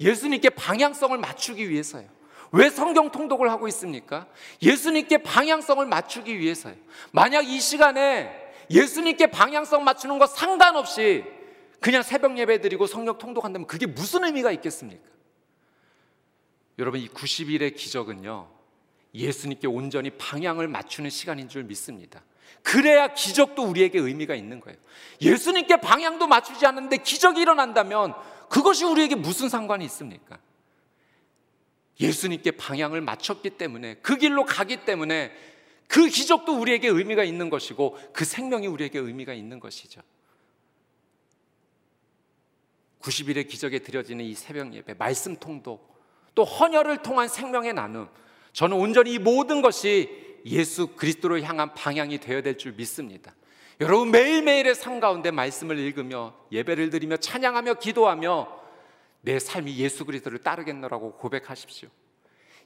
예수님께 0.00 0.50
방향성을 0.50 1.18
맞추기 1.18 1.68
위해서요. 1.68 2.08
왜 2.50 2.70
성경 2.70 3.10
통독을 3.10 3.50
하고 3.50 3.68
있습니까? 3.68 4.26
예수님께 4.62 5.18
방향성을 5.18 5.84
맞추기 5.84 6.38
위해서요. 6.38 6.76
만약 7.12 7.46
이 7.46 7.60
시간에 7.60 8.45
예수님께 8.70 9.28
방향성 9.28 9.84
맞추는 9.84 10.18
거 10.18 10.26
상관없이 10.26 11.24
그냥 11.80 12.02
새벽 12.02 12.36
예배 12.38 12.60
드리고 12.60 12.86
성령 12.86 13.18
통독한다면 13.18 13.66
그게 13.66 13.86
무슨 13.86 14.24
의미가 14.24 14.50
있겠습니까? 14.52 15.04
여러분 16.78 17.00
이 17.00 17.08
90일의 17.08 17.76
기적은요. 17.76 18.48
예수님께 19.14 19.66
온전히 19.66 20.10
방향을 20.10 20.68
맞추는 20.68 21.10
시간인 21.10 21.48
줄 21.48 21.64
믿습니다. 21.64 22.22
그래야 22.62 23.14
기적도 23.14 23.62
우리에게 23.62 23.98
의미가 23.98 24.34
있는 24.34 24.60
거예요. 24.60 24.78
예수님께 25.20 25.80
방향도 25.80 26.26
맞추지 26.26 26.66
않는데 26.66 26.98
기적이 26.98 27.42
일어난다면 27.42 28.14
그것이 28.48 28.84
우리에게 28.84 29.14
무슨 29.14 29.48
상관이 29.48 29.84
있습니까? 29.86 30.38
예수님께 31.98 32.52
방향을 32.52 33.00
맞췄기 33.00 33.50
때문에 33.50 33.94
그 34.02 34.16
길로 34.16 34.44
가기 34.44 34.84
때문에 34.84 35.32
그 35.88 36.08
기적도 36.08 36.58
우리에게 36.58 36.88
의미가 36.88 37.24
있는 37.24 37.50
것이고 37.50 37.98
그 38.12 38.24
생명이 38.24 38.66
우리에게 38.66 38.98
의미가 38.98 39.32
있는 39.34 39.60
것이죠. 39.60 40.00
90일의 43.00 43.48
기적에 43.48 43.78
드려지는 43.78 44.24
이 44.24 44.34
새벽 44.34 44.74
예배, 44.74 44.94
말씀 44.94 45.36
통독, 45.36 45.96
또 46.34 46.44
헌혈을 46.44 47.02
통한 47.02 47.28
생명의 47.28 47.72
나눔. 47.72 48.08
저는 48.52 48.76
온전히 48.76 49.14
이 49.14 49.18
모든 49.18 49.62
것이 49.62 50.40
예수 50.44 50.88
그리스도를 50.88 51.42
향한 51.42 51.74
방향이 51.74 52.18
되어야 52.18 52.42
될 52.42 52.56
줄 52.56 52.72
믿습니다. 52.72 53.34
여러분 53.80 54.10
매일매일의 54.10 54.74
삶 54.74 55.00
가운데 55.00 55.30
말씀을 55.30 55.78
읽으며 55.78 56.34
예배를 56.50 56.90
드리며 56.90 57.18
찬양하며 57.18 57.74
기도하며 57.74 58.48
내 59.20 59.38
삶이 59.38 59.76
예수 59.76 60.04
그리스도를 60.04 60.38
따르겠노라고 60.38 61.14
고백하십시오. 61.14 61.88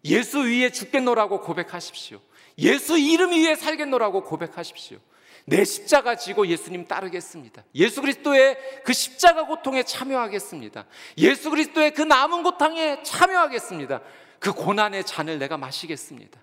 예수 0.04 0.40
위에 0.40 0.70
죽겠노라고 0.70 1.40
고백하십시오. 1.40 2.20
예수 2.60 2.98
이름 2.98 3.32
위에 3.32 3.56
살겠노라고 3.56 4.24
고백하십시오. 4.24 4.98
내 5.46 5.64
십자가 5.64 6.16
지고 6.16 6.46
예수님 6.46 6.86
따르겠습니다. 6.86 7.64
예수 7.74 8.00
그리스도의 8.00 8.56
그 8.84 8.92
십자가 8.92 9.46
고통에 9.46 9.82
참여하겠습니다. 9.82 10.86
예수 11.18 11.50
그리스도의 11.50 11.92
그 11.92 12.02
남은 12.02 12.42
고통에 12.42 13.02
참여하겠습니다. 13.02 14.00
그 14.38 14.52
고난의 14.52 15.04
잔을 15.04 15.38
내가 15.38 15.56
마시겠습니다. 15.56 16.40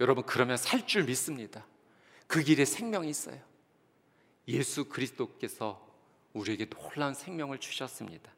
여러분 0.00 0.24
그러면 0.24 0.56
살 0.56 0.86
줄 0.86 1.04
믿습니다. 1.04 1.66
그 2.26 2.42
길에 2.42 2.64
생명이 2.64 3.08
있어요. 3.08 3.38
예수 4.48 4.84
그리스도께서 4.84 5.84
우리에게 6.34 6.66
놀라운 6.66 7.14
생명을 7.14 7.58
주셨습니다. 7.58 8.30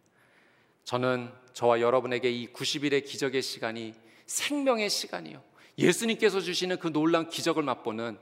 저는 0.85 1.33
저와 1.53 1.81
여러분에게 1.81 2.31
이 2.31 2.53
90일의 2.53 3.05
기적의 3.05 3.43
시간이 3.43 3.95
생명의 4.27 4.89
시간이요. 4.89 5.43
예수님께서 5.79 6.41
주시는 6.41 6.79
그 6.79 6.89
놀라운 6.93 7.29
기적을 7.29 7.63
맛보는 7.63 8.19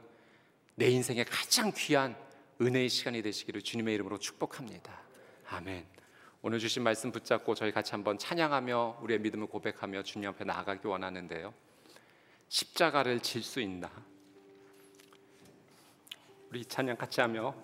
내 0.74 0.88
인생의 0.90 1.24
가장 1.24 1.72
귀한 1.74 2.14
은혜의 2.60 2.88
시간이 2.90 3.22
되시기를 3.22 3.62
주님의 3.62 3.94
이름으로 3.94 4.18
축복합니다. 4.18 5.00
아멘. 5.48 5.86
오늘 6.42 6.58
주신 6.58 6.82
말씀 6.82 7.10
붙잡고 7.10 7.54
저희 7.54 7.72
같이 7.72 7.92
한번 7.92 8.18
찬양하며 8.18 8.98
우리의 9.02 9.20
믿음을 9.20 9.46
고백하며 9.46 10.02
주님 10.02 10.28
앞에 10.28 10.44
나아가기 10.44 10.86
원하는데요. 10.86 11.52
십자가를 12.48 13.20
질 13.20 13.42
수 13.42 13.60
있나? 13.60 13.90
우리 16.50 16.64
찬양 16.64 16.96
같이 16.96 17.20
하며 17.20 17.54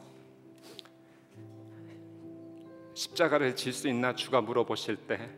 십자가를 2.94 3.54
질 3.54 3.72
수 3.72 3.88
있나 3.88 4.14
주가 4.14 4.40
물어보실 4.40 4.96
때 5.06 5.30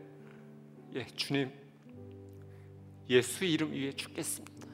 예, 0.95 1.05
주님 1.05 1.51
예수 3.09 3.45
이름 3.45 3.71
위에 3.73 3.91
죽겠습니다. 3.93 4.67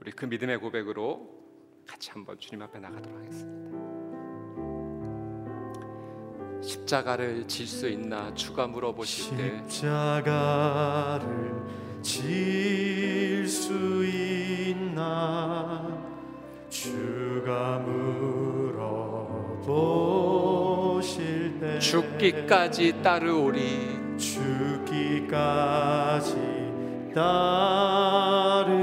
우리 0.00 0.10
그 0.12 0.24
믿음의 0.26 0.58
고백으로 0.58 1.34
같이 1.86 2.10
한번 2.10 2.38
주님 2.38 2.62
앞에 2.62 2.78
나가도록 2.78 3.18
하겠습니다. 3.18 3.66
십자가를 6.62 7.46
질 7.48 7.66
수 7.66 7.88
있나 7.88 8.32
주가 8.34 8.66
물어보실 8.66 9.36
때 9.36 9.62
십자가를 9.68 11.26
질 12.02 13.46
수 13.48 14.04
있나 14.04 15.96
주가 16.68 17.78
물어보실 19.66 21.60
때 21.60 21.78
죽기까지 21.78 23.00
따르오리 23.02 24.18
죽기까지 24.18 25.56
따르오. 27.16 28.76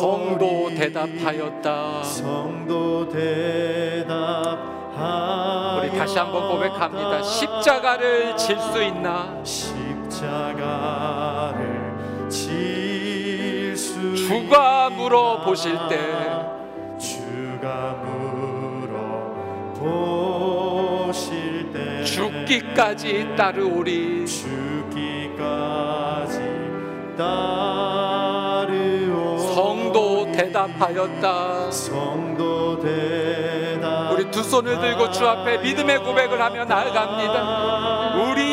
성도 0.00 0.70
대답하였다. 0.74 2.02
성도 2.02 3.06
대답하였다. 3.10 4.64
우리 5.78 5.90
다시 5.98 6.16
한번 6.18 6.48
고백합니다. 6.48 7.22
십자가를 7.22 8.34
질 8.38 8.58
수 8.58 8.82
있나? 8.82 9.44
십자가를 9.44 10.64
질 12.30 13.76
수 13.76 14.16
주가 14.16 14.88
물어보실 14.88 15.76
때. 15.90 15.98
주가 16.98 18.02
물어보실 19.76 21.72
때. 21.74 22.04
죽기까지 22.04 23.34
따르오리. 23.36 24.24
따르오 24.26 24.63
성도 29.54 30.30
대답하였다. 30.32 31.70
성도 31.70 32.80
대답 32.80 34.12
우리 34.12 34.30
두 34.30 34.42
손을 34.42 34.80
들고 34.80 35.10
주 35.10 35.26
앞에 35.26 35.58
믿음의 35.58 35.98
고백을 36.00 36.40
하며 36.40 36.64
나아갑니다. 36.64 38.14
우리 38.30 38.43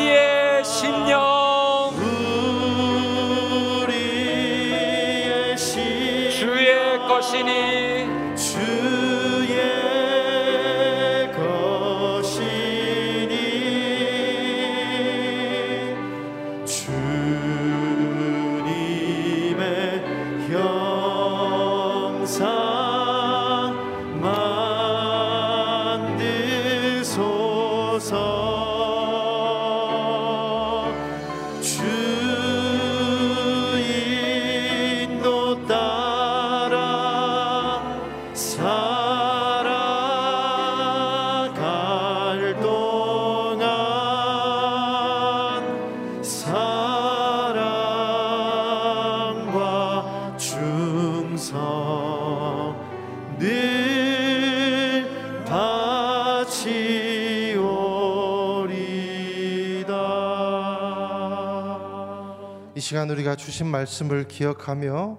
우리가 63.32 63.36
주신 63.36 63.66
말씀을 63.66 64.28
기억하며 64.28 65.18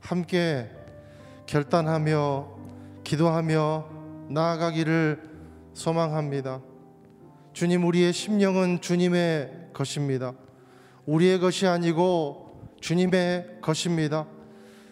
함께 0.00 0.70
결단하며 1.46 2.48
기도하며 3.04 3.84
나아가기를 4.28 5.22
소망합니다. 5.72 6.60
주님 7.52 7.84
우리의 7.86 8.12
심령은 8.12 8.80
주님의 8.80 9.70
것입니다. 9.72 10.32
우리의 11.06 11.40
것이 11.40 11.66
아니고 11.66 12.70
주님의 12.80 13.58
것입니다. 13.60 14.26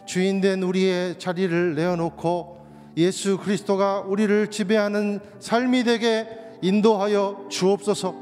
주인된 0.06 0.62
우리의 0.62 1.18
자리를 1.18 1.74
내어놓고 1.74 2.66
예수 2.96 3.38
그리스도가 3.38 4.00
우리를 4.00 4.50
지배하는 4.50 5.20
삶이 5.40 5.84
되게 5.84 6.26
인도하여 6.62 7.46
주옵소서. 7.50 8.14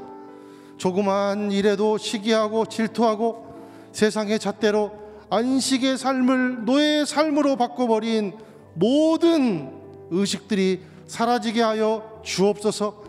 조그마한 0.77 1.51
일에도 1.51 1.97
시기하고 1.97 2.65
질투하고 2.65 3.50
세상의 3.91 4.39
잣대로 4.39 4.91
안식의 5.29 5.97
삶을 5.97 6.65
노예의 6.65 7.05
삶으로 7.05 7.55
바꿔버린 7.55 8.33
모든 8.73 9.71
의식들이 10.09 10.81
사라지게 11.07 11.61
하여 11.61 12.21
주옵소서. 12.23 13.03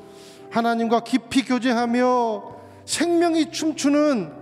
하나님과 0.50 1.00
깊이 1.04 1.44
교제하며 1.44 2.42
생명이 2.84 3.50
춤추는 3.50 4.32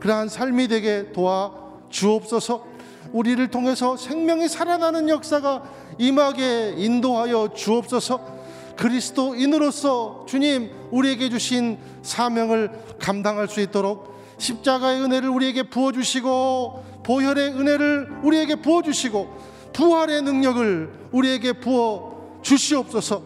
그러한 0.00 0.28
삶이 0.28 0.68
되게 0.68 1.12
도와 1.12 1.52
주옵소서. 1.90 2.66
우리를 3.12 3.48
통해서 3.48 3.96
생명이 3.96 4.48
살아나는 4.48 5.08
역사가 5.08 5.62
임하게 5.98 6.74
인도하여 6.76 7.52
주옵소서. 7.54 8.40
그리스도인으로서 8.76 10.24
주님 10.26 10.70
우리에게 10.90 11.28
주신 11.28 11.78
사명을 12.02 12.70
감당할 12.98 13.48
수 13.48 13.60
있도록 13.60 14.19
십자가의 14.40 15.02
은혜를 15.02 15.28
우리에게 15.28 15.64
부어 15.64 15.92
주시고 15.92 17.02
보혈의 17.04 17.50
은혜를 17.50 18.20
우리에게 18.22 18.56
부어 18.56 18.82
주시고 18.82 19.38
부활의 19.72 20.22
능력을 20.22 21.08
우리에게 21.12 21.52
부어 21.54 22.40
주시옵소서. 22.42 23.22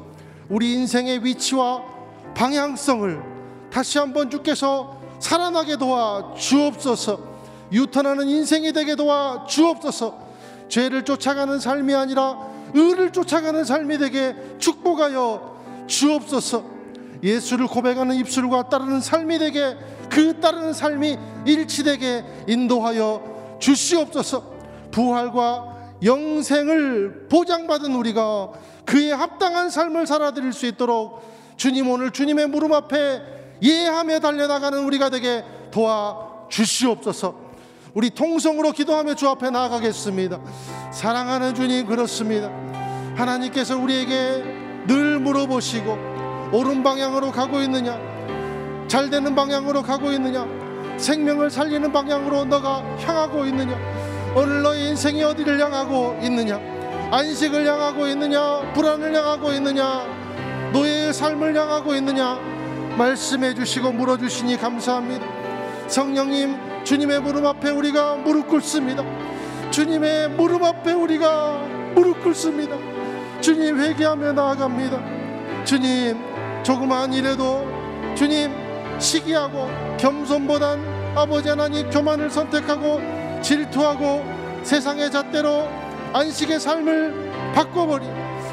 우리 0.48 0.74
인생의 0.74 1.24
위치와 1.24 1.82
방향성을 2.34 3.22
다시 3.70 3.98
한번 3.98 4.28
주께서 4.28 4.98
살아나게 5.20 5.76
도와 5.76 6.34
주옵소서. 6.34 7.34
유턴하는 7.72 8.28
인생이 8.28 8.72
되게 8.72 8.94
도와 8.94 9.46
주옵소서. 9.46 10.18
죄를 10.68 11.04
쫓아가는 11.04 11.58
삶이 11.58 11.94
아니라 11.94 12.36
의를 12.74 13.12
쫓아가는 13.12 13.64
삶이 13.64 13.98
되게 13.98 14.34
축복하여 14.58 15.86
주옵소서. 15.86 16.73
예수를 17.24 17.66
고백하는 17.66 18.16
입술과 18.16 18.68
따르는 18.68 19.00
삶이 19.00 19.38
되게 19.38 19.76
그 20.10 20.38
따르는 20.40 20.74
삶이 20.74 21.18
일치되게 21.46 22.24
인도하여 22.46 23.56
주시옵소서. 23.58 24.52
부활과 24.90 25.74
영생을 26.04 27.28
보장받은 27.30 27.94
우리가 27.94 28.52
그에 28.84 29.10
합당한 29.10 29.70
삶을 29.70 30.06
살아드릴 30.06 30.52
수 30.52 30.66
있도록 30.66 31.22
주님 31.56 31.88
오늘 31.88 32.10
주님의 32.10 32.48
무릎 32.48 32.72
앞에 32.72 33.22
예하며 33.62 34.20
달려나가는 34.20 34.84
우리가 34.84 35.08
되게 35.08 35.42
도와 35.70 36.46
주시옵소서. 36.50 37.42
우리 37.94 38.10
통성으로 38.10 38.72
기도하며 38.72 39.14
주 39.14 39.28
앞에 39.28 39.50
나아가겠습니다. 39.50 40.40
사랑하는 40.92 41.54
주님 41.54 41.86
그렇습니다. 41.86 42.50
하나님께서 43.16 43.78
우리에게 43.78 44.44
늘 44.86 45.20
물어보시고 45.20 46.13
옳은 46.54 46.84
방향으로 46.84 47.32
가고 47.32 47.60
있느냐? 47.62 47.98
잘 48.86 49.10
되는 49.10 49.34
방향으로 49.34 49.82
가고 49.82 50.12
있느냐? 50.12 50.46
생명을 50.98 51.50
살리는 51.50 51.92
방향으로 51.92 52.44
너가 52.44 52.76
향하고 53.00 53.44
있느냐? 53.46 53.76
오늘 54.36 54.62
너의 54.62 54.90
인생이 54.90 55.24
어디를 55.24 55.60
향하고 55.60 56.20
있느냐? 56.22 56.60
안식을 57.10 57.66
향하고 57.66 58.06
있느냐? 58.06 58.72
불안을 58.72 59.12
향하고 59.12 59.52
있느냐? 59.54 60.06
노예의 60.72 61.12
삶을 61.12 61.56
향하고 61.56 61.92
있느냐? 61.96 62.38
말씀해 62.96 63.54
주시고 63.54 63.90
물어 63.90 64.16
주시니 64.16 64.56
감사합니다. 64.56 65.26
성령님 65.88 66.84
주님의 66.84 67.20
무릎 67.22 67.46
앞에 67.46 67.70
우리가 67.70 68.14
무릎 68.14 68.48
꿇습니다. 68.48 69.02
주님의 69.72 70.30
무릎 70.30 70.62
앞에 70.62 70.92
우리가 70.92 71.58
무릎 71.96 72.22
꿇습니다. 72.22 72.76
주님 73.40 73.80
회개하며 73.80 74.34
나아갑니다. 74.34 75.64
주님 75.64 76.34
조그마한 76.64 77.12
일에도 77.12 77.64
주님 78.16 78.50
시기하고 78.98 79.68
겸손보단 79.98 81.14
아버지 81.14 81.48
하나님 81.48 81.88
교만을 81.90 82.30
선택하고 82.30 83.00
질투하고 83.42 84.24
세상의 84.62 85.10
잣대로 85.10 85.68
안식의 86.12 86.58
삶을 86.58 87.52
바꿔버린 87.54 88.10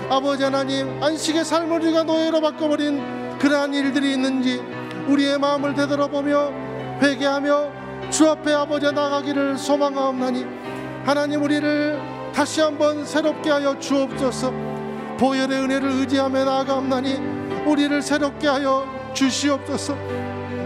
아버지 0.10 0.44
하나님 0.44 1.02
안식의 1.02 1.46
삶을 1.46 1.82
우리가 1.82 2.04
노예로 2.04 2.42
바꿔버린 2.42 3.38
그러한 3.40 3.74
일들이 3.74 4.14
있는지 4.14 4.62
우리의 5.08 5.40
마음을 5.40 5.74
되돌아보며 5.74 6.52
회개하며 7.02 8.10
주 8.12 8.28
앞에 8.30 8.54
아버지 8.54 8.92
나가기를 8.92 9.58
소망하옵나니 9.58 10.46
하나님 11.06 11.42
우리를 11.44 12.00
다시 12.34 12.62
한번 12.62 13.06
새롭게 13.06 13.50
하여 13.50 13.78
주옵소서. 13.80 14.52
보혈의 15.18 15.60
은혜를 15.64 15.90
의지하며 15.90 16.46
나아가옵나니 16.46 17.41
우리를 17.66 18.02
새롭게 18.02 18.48
하여 18.48 18.86
주시옵소서. 19.14 19.96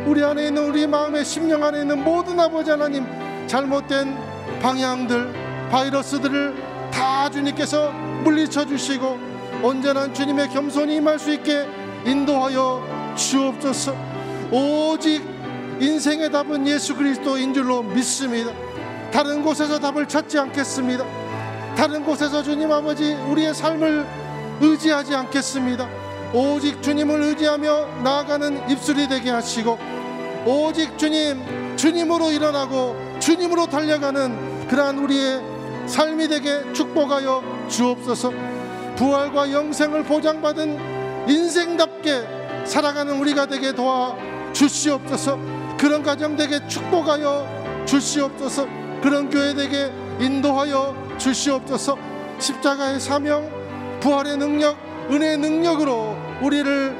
우리 0.05 0.23
안에 0.23 0.47
있는 0.47 0.65
우리 0.65 0.85
마음의 0.85 1.25
심령 1.25 1.63
안에 1.63 1.81
있는 1.81 2.03
모든 2.03 2.39
아버지 2.39 2.69
하나님 2.69 3.05
잘못된 3.47 4.15
방향들 4.61 5.69
바이러스들을 5.71 6.55
다 6.91 7.29
주님께서 7.29 7.91
물리쳐 8.23 8.65
주시고 8.65 9.19
온전한 9.63 10.13
주님의 10.13 10.49
겸손이 10.49 10.95
임할 10.97 11.19
수 11.19 11.33
있게 11.33 11.67
인도하여 12.05 13.13
주옵소서. 13.15 13.95
오직 14.51 15.23
인생의 15.79 16.31
답은 16.31 16.67
예수 16.67 16.95
그리스도인 16.95 17.53
줄로 17.53 17.81
믿습니다. 17.81 18.51
다른 19.11 19.43
곳에서 19.43 19.79
답을 19.79 20.07
찾지 20.07 20.37
않겠습니다. 20.37 21.05
다른 21.75 22.05
곳에서 22.05 22.41
주님 22.41 22.71
아버지 22.71 23.13
우리의 23.13 23.53
삶을 23.53 24.05
의지하지 24.61 25.13
않겠습니다 25.13 26.04
오직 26.35 26.83
주님을 26.83 27.21
의지하며 27.21 28.01
나아가는 28.03 28.69
입술이 28.69 29.07
되게 29.07 29.29
하시고 29.29 29.79
오직 30.45 30.97
주님 30.97 31.77
주님으로 31.77 32.29
일어나고 32.29 32.93
주님으로 33.19 33.67
달려가는 33.67 34.67
그러한 34.67 34.97
우리의 34.97 35.41
삶이 35.87 36.27
되게 36.27 36.61
축복하여 36.73 37.41
주옵소서. 37.69 38.33
부활과 38.97 39.49
영생을 39.49 40.03
보장받은 40.03 41.29
인생답게 41.29 42.65
살아가는 42.65 43.17
우리가 43.17 43.45
되게 43.45 43.71
도와 43.71 44.17
주시옵소서. 44.51 45.39
그런 45.77 46.03
가정 46.03 46.35
되게 46.35 46.59
축복하여 46.67 47.85
주시옵소서. 47.85 48.67
그런 49.01 49.29
교회 49.29 49.53
되게 49.53 49.89
인도하여 50.19 51.17
주시옵소서. 51.17 51.97
십자가의 52.39 52.99
사명 52.99 53.49
부활의 54.01 54.35
능력 54.37 54.77
은혜의 55.09 55.37
능력으로 55.37 56.24
우리를 56.41 56.95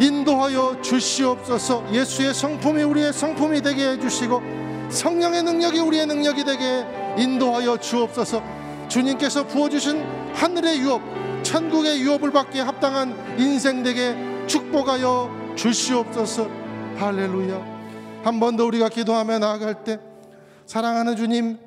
인도하여 0.00 0.80
주시옵소서. 0.82 1.84
예수의 1.92 2.34
성품이 2.34 2.82
우리의 2.82 3.12
성품이 3.12 3.62
되게 3.62 3.90
해주시고 3.90 4.42
성령의 4.90 5.42
능력이 5.42 5.78
우리의 5.78 6.06
능력이 6.06 6.44
되게 6.44 6.84
인도하여 7.16 7.76
주옵소서. 7.78 8.42
주님께서 8.88 9.46
부어주신 9.46 10.04
하늘의 10.34 10.80
유업 10.80 11.00
천국의 11.42 12.00
유업을 12.00 12.32
받기에 12.32 12.62
합당한 12.62 13.14
인생 13.38 13.82
되게 13.82 14.16
축복하여 14.46 15.30
주시옵소서. 15.56 16.48
할렐루야. 16.96 17.74
한 18.24 18.40
번 18.40 18.56
더 18.56 18.64
우리가 18.64 18.88
기도하며 18.88 19.38
나아갈 19.38 19.84
때 19.84 20.00
사랑하는 20.66 21.14
주님 21.16 21.58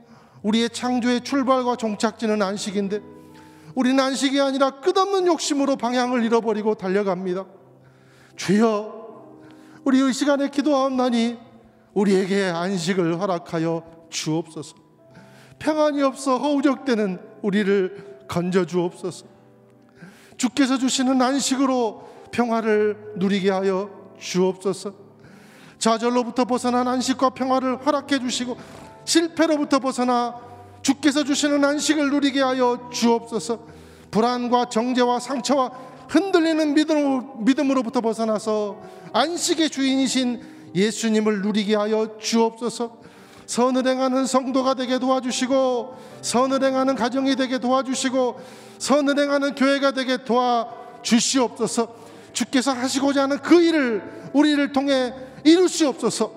우리의 0.42 0.70
창조의 0.72 1.22
출발과 1.22 1.76
종착지는 1.76 2.42
안식인데 2.42 3.02
우리는 3.78 4.04
안식이 4.04 4.42
아니라 4.42 4.72
끝없는 4.72 5.28
욕심으로 5.28 5.76
방향을 5.76 6.24
잃어버리고 6.24 6.74
달려갑니다. 6.74 7.46
주여 8.36 9.36
우리 9.84 10.00
이 10.00 10.14
시간에 10.14 10.50
기도하옵나니 10.50 11.38
우리에게 11.94 12.46
안식을 12.46 13.22
허락하여 13.22 13.84
주옵소서. 14.10 14.76
평안이 15.60 16.02
없어 16.02 16.40
허우적대는 16.40 17.20
우리를 17.44 18.26
건져 18.28 18.66
주옵소서. 18.66 19.28
주께서 20.38 20.80
주시는 20.80 21.22
안식으로 21.22 22.10
평화를 22.32 23.14
누리게 23.18 23.52
하여 23.52 23.92
주옵소서. 24.18 24.92
좌절로부터 25.78 26.46
벗어난 26.46 26.88
안식과 26.88 27.30
평화를 27.30 27.86
허락해 27.86 28.18
주시고 28.22 28.58
실패로부터 29.06 29.78
벗어나 29.78 30.47
주께서 30.82 31.24
주시는 31.24 31.64
안식을 31.64 32.10
누리게 32.12 32.42
하여 32.42 32.90
주옵소서. 32.92 33.60
불안과 34.12 34.70
정죄와 34.70 35.20
상처와 35.20 35.72
흔들리는 36.10 36.74
믿음, 36.74 37.44
믿음 37.44 37.72
으로부터 37.72 38.02
벗어나서 38.02 38.82
안식의 39.14 39.70
주인이신 39.70 40.42
예수님을 40.76 41.42
누리게 41.42 41.76
하여 41.76 42.18
주옵소서. 42.20 42.98
선을 43.46 43.88
행하는 43.88 44.26
성도가 44.26 44.74
되게 44.74 45.00
도와주시고 45.00 45.96
선을 46.22 46.64
행하는 46.64 46.96
가정이 46.96 47.36
되게 47.36 47.60
도와주시고 47.60 48.40
선을 48.78 49.20
행하는 49.20 49.56
교회가 49.56 49.92
되게 49.92 50.18
도와주시옵소서. 50.24 51.96
주께서 52.34 52.72
하시고자 52.72 53.24
하는 53.24 53.40
그 53.40 53.62
일을 53.62 54.30
우리를 54.34 54.72
통해 54.72 55.14
이루시옵소서. 55.44 56.32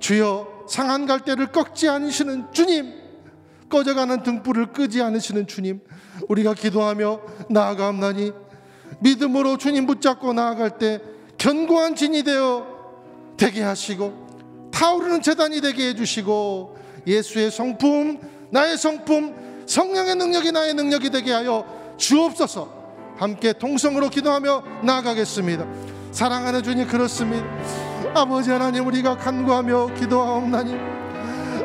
주여 0.00 0.64
상한 0.68 1.06
갈대를 1.06 1.52
꺾지 1.52 1.88
않으시는 1.88 2.52
주님 2.52 3.01
꺼져가는 3.72 4.22
등불을 4.22 4.66
끄지 4.66 5.00
않으시는 5.00 5.46
주님 5.46 5.80
우리가 6.28 6.52
기도하며 6.52 7.20
나아가옵나니 7.48 8.32
믿음으로 9.00 9.56
주님 9.56 9.86
붙잡고 9.86 10.34
나아갈 10.34 10.76
때 10.76 11.00
견고한 11.38 11.96
진이 11.96 12.22
되어 12.22 12.66
되게 13.38 13.62
하시고 13.62 14.70
타오르는 14.70 15.22
재단이 15.22 15.62
되게 15.62 15.88
해주시고 15.88 16.76
예수의 17.06 17.50
성품 17.50 18.20
나의 18.50 18.76
성품 18.76 19.64
성령의 19.66 20.16
능력이 20.16 20.52
나의 20.52 20.74
능력이 20.74 21.08
되게 21.08 21.32
하여 21.32 21.64
주옵소서. 21.96 22.82
함께 23.16 23.54
동성으로 23.54 24.10
기도하며 24.10 24.82
나아가겠습니다. 24.84 25.66
사랑하는 26.10 26.62
주님 26.62 26.86
그렇습니다. 26.86 27.46
아버지 28.14 28.50
하나님 28.50 28.86
우리가 28.86 29.16
간구하며 29.16 29.94
기도하옵나니 29.94 30.76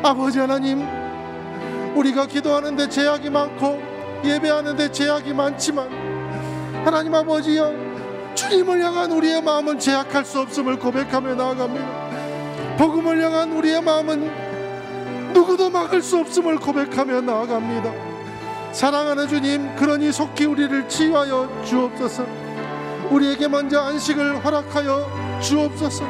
아버지 0.03 0.39
하나님 0.39 1.07
우리가 1.98 2.28
기도하는데 2.28 2.89
제약이 2.89 3.30
많고 3.30 3.82
예배하는데 4.24 4.91
제약이 4.91 5.34
많지만 5.34 5.89
하나님 6.86 7.14
아버지여 7.14 7.74
주님을 8.36 8.84
향한 8.84 9.12
우리의 9.12 9.41
마음은 9.41 9.80
제약할 9.80 10.24
수 10.24 10.39
없음을 10.39 10.78
고백하며 10.78 11.36
나아갑니다. 11.36 12.78
복음을 12.78 13.22
향한 13.24 13.52
우리의 13.52 13.82
마음은 13.82 15.34
누구도 15.34 15.70
막을 15.72 16.02
수 16.02 16.20
없음을 16.20 16.58
고백하며 16.58 17.22
나아갑니다. 17.22 17.91
사랑하는 18.72 19.28
주님 19.28 19.76
그러니 19.76 20.12
속히 20.12 20.45
우리를 20.45 20.88
치유하여 20.88 21.64
주옵소서. 21.66 22.26
우리에게 23.10 23.48
먼저 23.48 23.80
안식을 23.82 24.45
허락하여 24.45 25.39
주옵소서. 25.41 26.06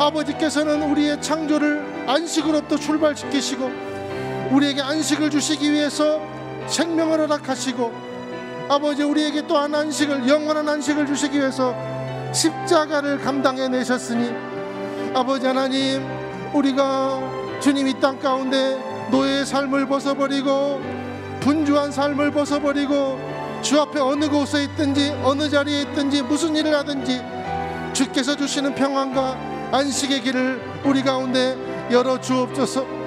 아버지께서는 0.00 0.82
우리의 0.90 1.22
창조를 1.22 2.04
안식으로부터 2.08 2.76
출발시키시고 2.76 3.87
우리에게 4.50 4.80
안식을 4.82 5.30
주시기 5.30 5.72
위해서 5.72 6.20
생명을 6.66 7.20
허락하시고 7.20 8.08
아버지 8.68 9.02
우리에게 9.02 9.46
또한 9.46 9.74
안식을 9.74 10.28
영원한 10.28 10.68
안식을 10.68 11.06
주시기 11.06 11.38
위해서 11.38 11.74
십자가를 12.32 13.18
감당해 13.18 13.68
내셨으니 13.68 14.30
아버지 15.14 15.46
하나님 15.46 16.06
우리가 16.52 17.20
주님 17.60 17.88
이 17.88 17.94
땅 18.00 18.18
가운데 18.18 18.78
노예의 19.10 19.46
삶을 19.46 19.86
벗어버리고 19.86 20.80
분주한 21.40 21.90
삶을 21.90 22.30
벗어버리고 22.30 23.18
주 23.62 23.80
앞에 23.80 23.98
어느 24.00 24.28
곳에 24.28 24.64
있든지 24.64 25.16
어느 25.24 25.48
자리에 25.48 25.82
있든지 25.82 26.22
무슨 26.22 26.54
일을 26.54 26.74
하든지 26.76 27.22
주께서 27.94 28.36
주시는 28.36 28.74
평안과 28.74 29.36
안식의 29.72 30.20
길을 30.22 30.60
우리 30.84 31.02
가운데 31.02 31.56
열어 31.90 32.20
주옵소서 32.20 32.97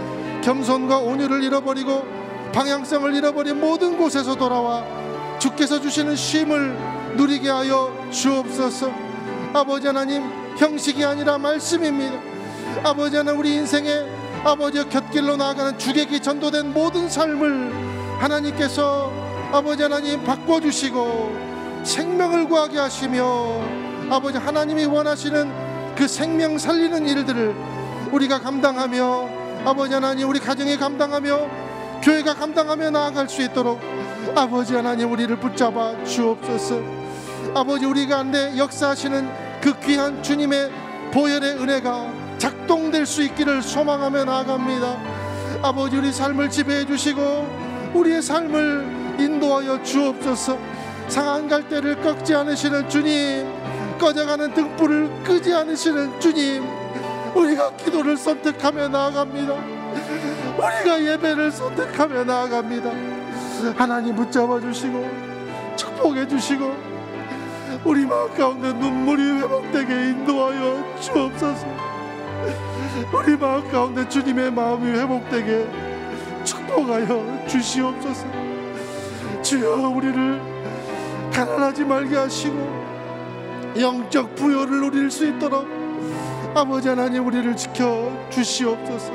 겸손과 0.41 0.97
온유를 0.97 1.43
잃어버리고 1.43 2.05
방향성을 2.53 3.13
잃어버린 3.15 3.59
모든 3.59 3.97
곳에서 3.97 4.35
돌아와 4.35 4.83
주께서 5.39 5.79
주시는 5.79 6.15
쉼을 6.15 6.77
누리게 7.15 7.49
하여 7.49 7.91
주옵소서. 8.11 8.91
아버지 9.53 9.87
하나님 9.87 10.23
형식이 10.57 11.03
아니라 11.03 11.37
말씀입니다. 11.37 12.19
아버지 12.83 13.17
하나님 13.17 13.39
우리 13.39 13.55
인생에 13.55 13.89
아버지의 14.43 14.89
곁길로 14.89 15.37
나아가는 15.37 15.77
주객이 15.77 16.19
전도된 16.21 16.73
모든 16.73 17.09
삶을 17.09 18.17
하나님께서 18.19 19.11
아버지 19.51 19.83
하나님 19.83 20.23
바꿔주시고 20.23 21.83
생명을 21.83 22.47
구하게 22.47 22.79
하시며 22.79 23.61
아버지 24.09 24.37
하나님이 24.37 24.85
원하시는 24.85 25.95
그 25.95 26.07
생명 26.07 26.57
살리는 26.57 27.07
일들을 27.07 27.55
우리가 28.11 28.39
감당하며 28.39 29.40
아버지 29.63 29.93
하나님 29.93 30.27
우리 30.27 30.39
가정이 30.39 30.77
감당하며 30.77 31.49
교회가 32.01 32.33
감당하며 32.33 32.89
나아갈 32.89 33.29
수 33.29 33.43
있도록 33.43 33.79
아버지 34.35 34.73
하나님 34.73 35.11
우리를 35.11 35.39
붙잡아 35.39 36.03
주옵소서. 36.03 36.81
아버지 37.53 37.85
우리 37.85 38.07
가운데 38.07 38.57
역사하시는 38.57 39.61
그 39.61 39.79
귀한 39.81 40.23
주님의 40.23 40.71
보혈의 41.11 41.61
은혜가 41.61 42.37
작동될 42.39 43.05
수 43.05 43.21
있기를 43.21 43.61
소망하며 43.61 44.25
나아갑니다. 44.25 44.97
아버지 45.61 45.97
우리 45.97 46.11
삶을 46.11 46.49
지배해 46.49 46.85
주시고 46.87 47.91
우리의 47.93 48.21
삶을 48.23 49.17
인도하여 49.19 49.83
주옵소서. 49.83 50.57
상한 51.07 51.47
갈대를 51.47 52.01
꺾지 52.01 52.33
않으시는 52.33 52.89
주님 52.89 53.47
꺼져가는 53.99 54.51
등불을 54.55 55.23
끄지 55.23 55.53
않으시는 55.53 56.19
주님 56.19 56.80
우리가 57.35 57.75
기도를 57.77 58.17
선택하며 58.17 58.89
나아갑니다. 58.89 59.53
우리가 60.57 61.03
예배를 61.03 61.51
선택하며 61.51 62.23
나아갑니다. 62.23 62.91
하나님 63.77 64.15
붙잡아 64.15 64.59
주시고 64.59 65.09
축복해 65.75 66.27
주시고 66.27 66.75
우리 67.85 68.05
마음 68.05 68.33
가운데 68.35 68.73
눈물이 68.73 69.41
회복되게 69.41 70.09
인도하여 70.09 70.99
주옵소서. 70.99 71.67
우리 73.13 73.37
마음 73.37 73.71
가운데 73.71 74.07
주님의 74.07 74.51
마음이 74.51 74.99
회복되게 74.99 75.67
축복하여 76.43 77.45
주시옵소서. 77.47 78.25
주여 79.41 79.89
우리를 79.89 80.41
가난하지 81.33 81.85
말게 81.85 82.15
하시고 82.15 82.81
영적 83.79 84.35
부여를 84.35 84.81
누릴 84.81 85.09
수 85.09 85.25
있도록 85.27 85.80
아버지 86.53 86.89
하나님 86.89 87.25
우리를 87.25 87.55
지켜 87.55 88.11
주시옵소서. 88.29 89.13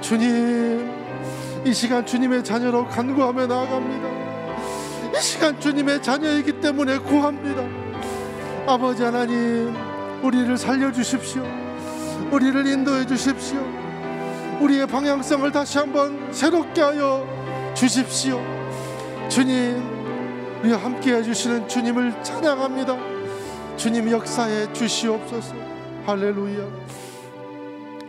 주님 0.00 0.92
이 1.64 1.72
시간 1.72 2.04
주님의 2.04 2.42
자녀로 2.42 2.88
간구하며 2.88 3.46
나아갑니다. 3.46 5.16
이 5.16 5.22
시간 5.22 5.60
주님의 5.60 6.02
자녀이기 6.02 6.60
때문에 6.60 6.98
구합니다. 6.98 7.62
아버지 8.66 9.04
하나님 9.04 9.74
우리를 10.22 10.56
살려 10.56 10.90
주십시오. 10.90 11.44
우리를 12.32 12.66
인도해 12.66 13.06
주십시오. 13.06 13.60
우리의 14.60 14.88
방향성을 14.88 15.52
다시 15.52 15.78
한번 15.78 16.32
새롭게 16.32 16.80
하여 16.80 17.24
주십시오. 17.74 18.42
주님 19.28 19.80
우리와 20.62 20.78
함께 20.78 21.14
해주시는 21.14 21.68
주님을 21.68 22.24
찬양합니다. 22.24 22.96
주님 23.76 24.10
역사에 24.10 24.72
주시옵소서 24.72 25.63
할렐루야. 26.06 26.68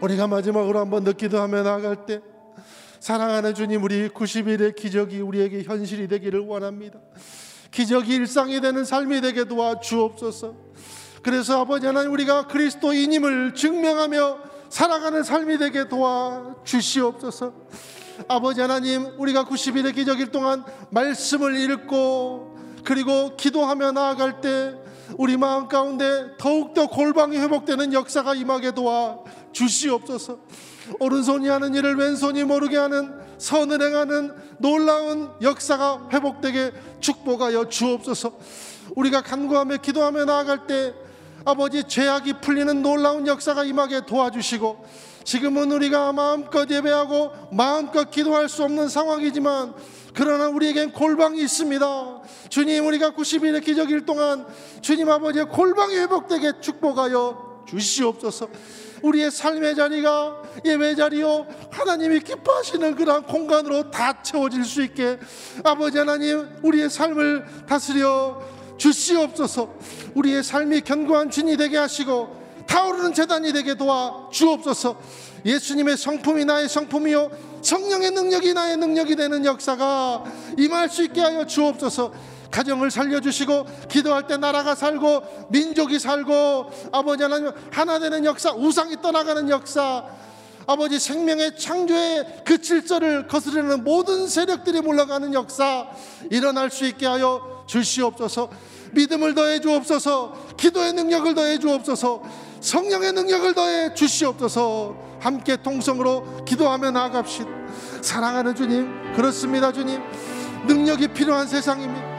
우리가 0.02 0.28
마지막으로 0.28 0.80
한번 0.80 1.06
더 1.06 1.14
기도하며 1.14 1.64
나아갈 1.64 2.06
때 2.06 2.20
사랑하는 3.00 3.54
주님 3.56 3.82
우리 3.82 4.10
90일의 4.10 4.76
기적이 4.76 5.22
우리에게 5.22 5.64
현실이 5.64 6.10
되기를 6.10 6.42
원합니다. 6.42 7.00
기적이 7.72 8.16
일상이 8.16 8.60
되는 8.60 8.84
삶이 8.84 9.22
되게 9.22 9.46
도와 9.46 9.80
주옵소서. 9.80 10.56
그래서 11.24 11.62
아버지 11.62 11.86
하나님 11.86 12.12
우리가 12.12 12.48
그리스도인임을 12.48 13.56
증명하며 13.56 14.40
살아가는 14.68 15.24
삶이 15.24 15.58
되게 15.58 15.88
도와 15.88 16.54
주시옵소서. 16.66 17.54
아버지 18.28 18.60
하나님 18.60 19.08
우리가 19.18 19.46
90일의 19.46 19.96
기적일 19.96 20.32
동안 20.32 20.66
말씀을 20.90 21.56
읽고 21.62 22.58
그리고 22.84 23.38
기도하며 23.38 23.94
나아갈 23.94 24.42
때 24.42 24.85
우리 25.18 25.38
마음 25.38 25.68
가운데 25.68 26.32
더욱더 26.38 26.88
골방이 26.88 27.38
회복되는 27.38 27.94
역사가 27.94 28.36
임하게 28.36 28.72
도와 28.72 29.20
주시옵소서. 29.52 30.40
오른손이 31.00 31.48
하는 31.48 31.74
일을 31.74 31.96
왼손이 31.96 32.44
모르게 32.44 32.78
하는 32.78 33.14
선을 33.38 33.82
행하는 33.82 34.34
놀라운 34.60 35.30
역사가 35.42 36.10
회복되게 36.12 36.72
축복하여 37.00 37.70
주옵소서. 37.70 38.34
우리가 38.96 39.22
간구하며 39.22 39.78
기도하며 39.78 40.26
나아갈 40.26 40.68
때 40.68 40.94
아버지 41.44 41.84
죄악이 41.84 42.42
풀리는 42.42 42.82
놀라운 42.82 43.28
역사가 43.28 43.64
임하게 43.64 44.06
도와주시고 44.06 44.86
지금은 45.24 45.72
우리가 45.72 46.12
마음껏 46.14 46.70
예배하고 46.70 47.32
마음껏 47.52 48.10
기도할 48.10 48.48
수 48.48 48.64
없는 48.64 48.90
상황이지만 48.90 49.74
그러나 50.16 50.48
우리에겐 50.48 50.94
골방이 50.94 51.42
있습니다. 51.42 52.22
주님 52.50 52.88
우리가 52.88 53.12
90일의 53.12 53.64
기적일 53.64 54.06
동안 54.06 54.46
주님 54.82 55.10
아버지의 55.10 55.50
골방이 55.50 55.96
회복되게 55.98 56.54
축복하여 56.62 57.66
주시옵소서. 57.68 58.48
우리의 59.02 59.30
삶의 59.30 59.76
자리가 59.76 60.44
예배 60.64 60.96
자리요 60.96 61.46
하나님이 61.70 62.22
기뻐하시는 62.22 62.96
그러한 62.96 63.24
공간으로 63.24 63.92
다 63.92 64.24
채워질 64.24 64.64
수 64.64 64.82
있게 64.84 65.20
아버지 65.64 65.98
하나님 65.98 66.48
우리의 66.64 66.90
삶을 66.90 67.66
다스려 67.68 68.42
주시옵소서. 68.78 69.74
우리의 70.16 70.44
삶이 70.44 70.82
견고한 70.82 71.30
진이 71.30 71.58
되게 71.58 71.78
하시고 71.78 72.45
타오르는 72.76 73.14
재단이 73.14 73.54
되게 73.54 73.74
도와 73.76 74.28
주옵소서. 74.30 74.98
예수님의 75.46 75.96
성품이 75.96 76.44
나의 76.44 76.68
성품이요 76.68 77.32
성령의 77.62 78.12
능력이 78.12 78.54
나의 78.54 78.76
능력이 78.76 79.16
되는 79.16 79.46
역사가 79.46 80.26
임할 80.58 80.90
수 80.90 81.02
있게 81.06 81.22
하여 81.22 81.46
주옵소서. 81.46 82.12
가정을 82.52 82.92
살려주시고 82.92 83.88
기도할 83.90 84.28
때 84.28 84.36
나라가 84.36 84.76
살고 84.76 85.48
민족이 85.50 86.00
살고 86.00 86.90
아버지 86.92 87.24
하나님 87.24 87.52
하나 87.72 87.98
되는 87.98 88.24
역사 88.26 88.52
우상이 88.52 89.02
떠나가는 89.02 89.50
역사 89.50 90.06
아버지 90.68 91.00
생명의 91.00 91.58
창조의 91.58 92.44
그 92.46 92.62
질서를 92.62 93.28
거스르는 93.28 93.84
모든 93.84 94.28
세력들이 94.28 94.82
물러가는 94.82 95.34
역사 95.34 95.88
일어날 96.30 96.72
수 96.72 96.86
있게 96.86 97.06
하여 97.06 97.66
주시옵소서 97.68 98.50
믿음을 98.96 99.36
더해 99.36 99.60
주옵소서 99.60 100.56
기도의 100.58 100.94
능력을 100.94 101.36
더해 101.36 101.60
주옵소서 101.60 102.24
성령의 102.66 103.14
능력을 103.14 103.54
더해 103.54 103.94
주시옵소서. 103.94 104.96
함께 105.20 105.56
통성으로 105.56 106.44
기도하며 106.46 106.92
나아갑시다. 106.92 107.50
사랑하는 108.02 108.56
주님 108.56 109.14
그렇습니다 109.14 109.72
주님. 109.72 110.02
능력이 110.66 111.10
필요한 111.10 111.48
세상입니다. 111.48 112.16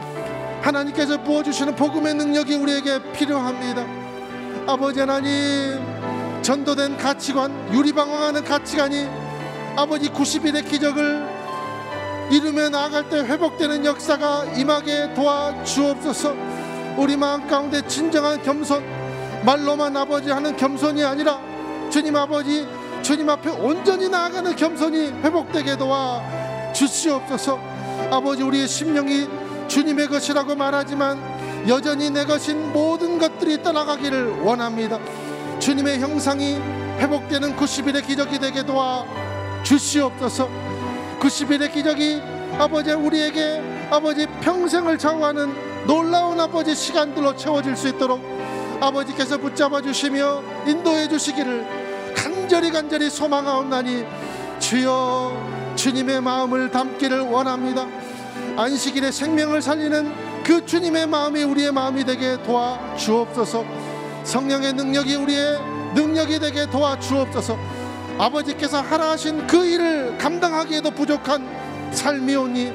하나님께서 0.61 1.21
부어주시는 1.21 1.75
복음의 1.75 2.13
능력이 2.15 2.55
우리에게 2.55 3.11
필요합니다. 3.11 3.85
아버지 4.71 5.01
하나님 5.01 5.81
전도된 6.41 6.97
가치관 6.97 7.73
유리방황하는 7.73 8.45
가치관이 8.45 9.05
아버지 9.75 10.09
90일의 10.09 10.67
기적을 10.69 11.37
이루며 12.31 12.69
나아갈 12.69 13.09
때 13.09 13.19
회복되는 13.19 13.85
역사가 13.85 14.45
임하게 14.55 15.13
도와 15.13 15.63
주옵소서 15.65 16.35
우리 16.97 17.15
마음 17.15 17.47
가운데 17.47 17.85
진정한 17.87 18.41
겸손. 18.41 18.83
말로만 19.45 19.95
아버지 19.95 20.29
하는 20.31 20.57
겸손이 20.57 21.03
아니라 21.03 21.39
주님 21.89 22.15
아버지 22.15 22.67
주님 23.01 23.29
앞에 23.29 23.49
온전히 23.51 24.09
나아가는 24.09 24.55
겸손이 24.55 25.07
회복되게 25.23 25.77
도와 25.77 26.21
주시옵소서. 26.73 27.59
아버지 28.11 28.43
우리의 28.43 28.67
심령이 28.67 29.27
주님의 29.67 30.07
것이라고 30.07 30.55
말하지만 30.55 31.17
여전히 31.67 32.09
내 32.09 32.25
것인 32.25 32.73
모든 32.73 33.19
것들이 33.19 33.61
떠나가기를 33.61 34.41
원합니다. 34.41 34.99
주님의 35.59 35.99
형상이 35.99 36.55
회복되는 36.99 37.55
90일의 37.55 38.05
기적이 38.05 38.39
되게 38.39 38.63
도와 38.63 39.05
주시옵소서. 39.63 40.49
90일의 41.19 41.71
기적이 41.71 42.21
아버지 42.57 42.91
우리에게 42.91 43.61
아버지 43.91 44.25
평생을 44.41 44.97
좌우하는 44.97 45.66
놀라운 45.87 46.37
아버지 46.37 46.75
시간들로 46.75 47.35
채워질 47.37 47.77
수 47.77 47.87
있도록 47.87 48.21
아버지께서 48.81 49.37
붙잡아 49.37 49.81
주시며 49.81 50.43
인도해 50.67 51.07
주시기를 51.07 52.13
간절히 52.13 52.69
간절히 52.71 53.09
소망하옵나니 53.09 54.05
주여 54.59 55.73
주님의 55.75 56.21
마음을 56.21 56.69
담기를 56.71 57.21
원합니다. 57.21 57.87
안식일의 58.57 59.13
생명을 59.13 59.61
살리는 59.61 60.43
그 60.43 60.65
주님의 60.65 61.07
마음이 61.07 61.43
우리의 61.43 61.71
마음이 61.71 62.03
되게 62.03 62.41
도와 62.43 62.95
주옵소서. 62.97 63.63
성령의 64.23 64.73
능력이 64.73 65.15
우리의 65.15 65.59
능력이 65.95 66.39
되게 66.39 66.69
도와 66.69 66.99
주옵소서. 66.99 67.57
아버지께서 68.17 68.81
하라 68.81 69.11
하신 69.11 69.47
그 69.47 69.65
일을 69.65 70.17
감당하기에도 70.17 70.91
부족한 70.91 71.47
삶이오니 71.93 72.73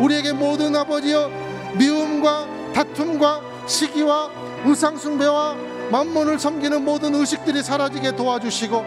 우리에게 0.00 0.32
모든 0.32 0.76
아버지여 0.76 1.43
미움과 1.76 2.46
다툼과 2.74 3.40
시기와 3.66 4.30
우상숭배와 4.64 5.56
만몬을 5.90 6.38
섬기는 6.38 6.84
모든 6.84 7.14
의식들이 7.14 7.62
사라지게 7.62 8.16
도와주시고 8.16 8.84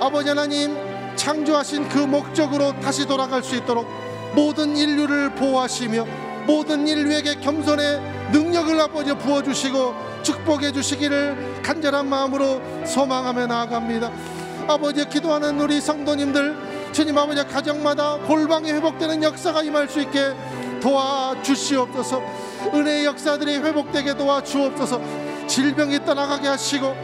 아버지 0.00 0.28
하나님 0.28 0.76
창조하신 1.16 1.88
그 1.88 1.98
목적으로 1.98 2.72
다시 2.80 3.06
돌아갈 3.06 3.42
수 3.42 3.54
있도록 3.56 3.86
모든 4.34 4.76
인류를 4.76 5.34
보호하시며 5.34 6.06
모든 6.46 6.88
인류에게 6.88 7.36
겸손의 7.36 8.00
능력을 8.32 8.80
아버지 8.80 9.14
부어주시고 9.14 9.94
축복해 10.22 10.72
주시기를 10.72 11.60
간절한 11.62 12.08
마음으로 12.08 12.60
소망하며 12.86 13.46
나아갑니다. 13.46 14.10
아버지 14.68 15.04
기도하는 15.08 15.60
우리 15.60 15.80
성도님들 15.80 16.56
주님 16.92 17.16
아버지 17.16 17.42
가정마다 17.44 18.16
골방이 18.26 18.70
회복되는 18.72 19.22
역사가 19.22 19.62
임할 19.62 19.88
수 19.88 20.00
있게 20.00 20.34
도와주시옵소서. 20.82 22.22
은혜의 22.74 23.04
역사들이 23.06 23.58
회복되게 23.58 24.14
도와주옵소서. 24.14 25.00
질병이 25.46 26.04
떠나가게 26.04 26.48
하시고 26.48 26.94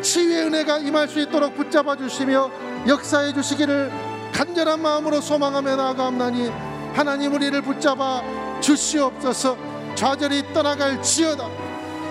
치유의 0.00 0.46
은혜가 0.46 0.78
임할 0.78 1.08
수 1.08 1.20
있도록 1.20 1.56
붙잡아 1.56 1.96
주시며 1.96 2.50
역사해 2.86 3.32
주시기를 3.32 3.90
간절한 4.32 4.80
마음으로 4.80 5.20
소망하며 5.20 5.76
나아가옵나니 5.76 6.50
하나님 6.94 7.34
우리를 7.34 7.60
붙잡아 7.62 8.22
주시옵소서. 8.60 9.56
좌절이 9.94 10.52
떠나갈 10.52 11.02
지어다. 11.02 11.48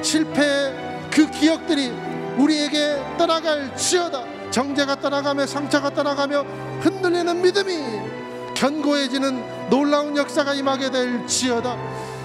실패의 0.01 1.09
그 1.11 1.29
기억들이 1.31 1.93
우리에게 2.37 3.01
떠나갈 3.17 3.75
지어다. 3.77 4.23
정제가 4.51 4.95
떠나가며 4.99 5.45
상처가 5.45 5.89
떠나가며 5.89 6.45
흔들리는 6.81 7.41
믿음이 7.41 7.73
견고해지는 8.55 9.54
놀라운 9.69 10.15
역사가 10.15 10.53
임하게 10.53 10.91
될 10.91 11.27
지어다. 11.27 11.77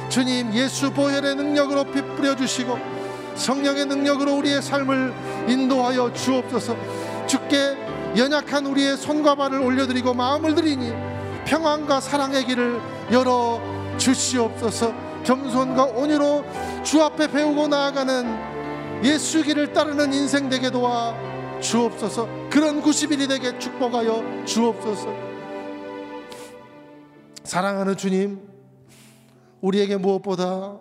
주님 0.08 0.52
예수 0.54 0.90
보혈의 0.92 1.36
능력으로 1.36 1.84
피 1.84 2.02
뿌려 2.02 2.34
주시고 2.34 2.78
성령의 3.36 3.86
능력으로 3.86 4.34
우리의 4.36 4.60
삶을 4.60 5.14
인도하여 5.48 6.12
주옵소서. 6.12 6.76
주께 7.26 7.76
연약한 8.16 8.66
우리의 8.66 8.96
손과 8.96 9.36
발을 9.36 9.60
올려드리고 9.60 10.14
마음을 10.14 10.54
드리니 10.54 10.92
평안과 11.44 12.00
사랑의 12.00 12.44
길을 12.44 12.80
열어 13.12 13.60
주시옵소서. 13.96 14.92
겸손과 15.24 15.84
온유로 15.84 16.44
주 16.82 17.02
앞에 17.02 17.30
배우고 17.30 17.68
나아가는 17.68 19.04
예수 19.04 19.42
길을 19.42 19.72
따르는 19.72 20.12
인생 20.12 20.48
되게 20.48 20.70
도와 20.70 21.14
주옵소서. 21.60 22.28
그런 22.50 22.82
90일이 22.82 23.28
되게 23.28 23.56
축복하여 23.58 24.44
주옵소서 24.44 25.29
사랑하는 27.50 27.96
주님 27.96 28.38
우리에게 29.60 29.96
무엇보다 29.96 30.78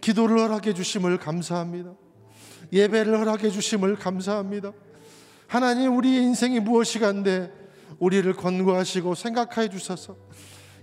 기도를 0.00 0.38
허락해 0.38 0.72
주심을 0.72 1.18
감사합니다 1.18 1.92
예배를 2.72 3.20
허락해 3.20 3.50
주심을 3.50 3.96
감사합니다 3.96 4.72
하나님 5.46 5.94
우리의 5.98 6.22
인생이 6.22 6.60
무엇이간데 6.60 7.52
우리를 7.98 8.32
권고하시고 8.32 9.14
생각하여 9.14 9.68
주셔서 9.68 10.16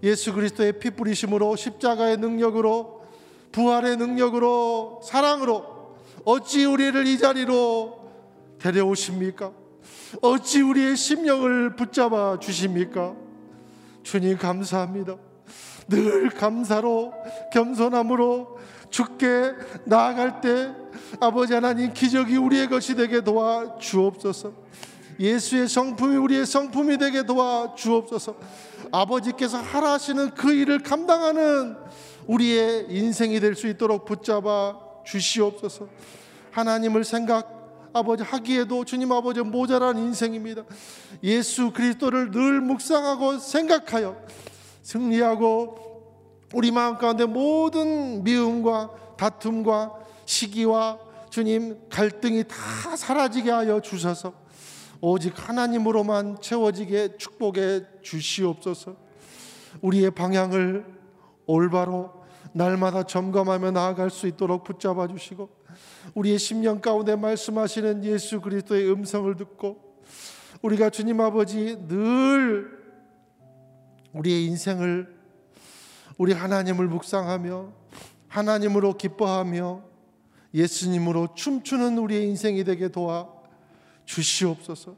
예수 0.03 0.31
그리스도의 0.31 0.77
피 0.77 0.91
뿌리심으로 0.91 1.55
십자가의 1.55 2.17
능력으로 2.17 3.03
부활의 3.51 3.97
능력으로 3.97 5.01
사랑으로 5.03 5.95
어찌 6.23 6.65
우리를 6.65 7.07
이 7.07 7.17
자리로 7.17 8.11
데려오십니까? 8.59 9.53
어찌 10.21 10.61
우리의 10.61 10.95
심령을 10.95 11.75
붙잡아 11.77 12.37
주십니까? 12.39 13.22
주님 14.03 14.37
감사합니다. 14.37 15.15
늘 15.87 16.29
감사로 16.29 17.13
겸손함으로 17.51 18.57
주께 18.89 19.53
나아갈 19.85 20.39
때 20.41 20.71
아버지 21.19 21.53
하나님 21.53 21.91
기적이 21.93 22.37
우리의 22.37 22.69
것이 22.69 22.95
되게 22.95 23.21
도와 23.21 23.77
주옵소서. 23.79 24.53
예수의 25.19 25.67
성품이 25.67 26.15
우리의 26.17 26.45
성품이 26.45 26.97
되게 26.97 27.23
도와 27.23 27.75
주옵소서. 27.75 28.35
아버지께서 28.91 29.57
하라 29.57 29.93
하시는 29.93 30.31
그 30.31 30.53
일을 30.53 30.79
감당하는 30.79 31.75
우리의 32.27 32.87
인생이 32.89 33.39
될 33.39 33.55
수 33.55 33.67
있도록 33.67 34.05
붙잡아 34.05 34.77
주시옵소서. 35.05 35.87
하나님을 36.51 37.03
생각 37.03 37.52
아버지 37.93 38.23
하기에도 38.23 38.83
주님 38.83 39.11
아버지 39.11 39.39
모자란 39.41 39.97
인생입니다. 39.97 40.63
예수 41.23 41.71
그리스도를 41.71 42.31
늘 42.31 42.59
묵상하고 42.59 43.37
생각하여 43.37 44.17
승리하고 44.81 45.83
우리 46.53 46.71
마음 46.71 46.97
가운데 46.97 47.25
모든 47.25 48.23
미움과 48.23 49.15
다툼과 49.17 49.93
시기와 50.25 50.99
주님 51.29 51.77
갈등이 51.89 52.45
다 52.47 52.95
사라지게 52.95 53.51
하여 53.51 53.79
주셔서 53.79 54.33
오직 54.99 55.33
하나님으로만 55.35 56.37
채워지게 56.41 57.17
축복해 57.17 57.81
주시옵소서. 58.01 58.95
우리의 59.81 60.11
방향을 60.11 60.85
올바로 61.45 62.23
날마다 62.53 63.03
점검하며 63.03 63.71
나아갈 63.71 64.09
수 64.09 64.27
있도록 64.27 64.63
붙잡아 64.63 65.07
주시고 65.07 65.49
우리의 66.13 66.39
심령 66.39 66.79
가운데 66.81 67.15
말씀하시는 67.15 68.03
예수 68.05 68.41
그리스도의 68.41 68.91
음성을 68.91 69.35
듣고 69.35 69.97
우리가 70.61 70.89
주님 70.89 71.19
아버지 71.21 71.77
늘 71.87 72.83
우리의 74.13 74.45
인생을 74.45 75.13
우리 76.17 76.33
하나님을 76.33 76.87
묵상하며 76.87 77.73
하나님으로 78.27 78.97
기뻐하며 78.97 79.83
예수님으로 80.53 81.29
춤추는 81.35 81.97
우리의 81.97 82.27
인생이 82.27 82.63
되게 82.63 82.87
도와 82.87 83.29
주시옵소서. 84.05 84.95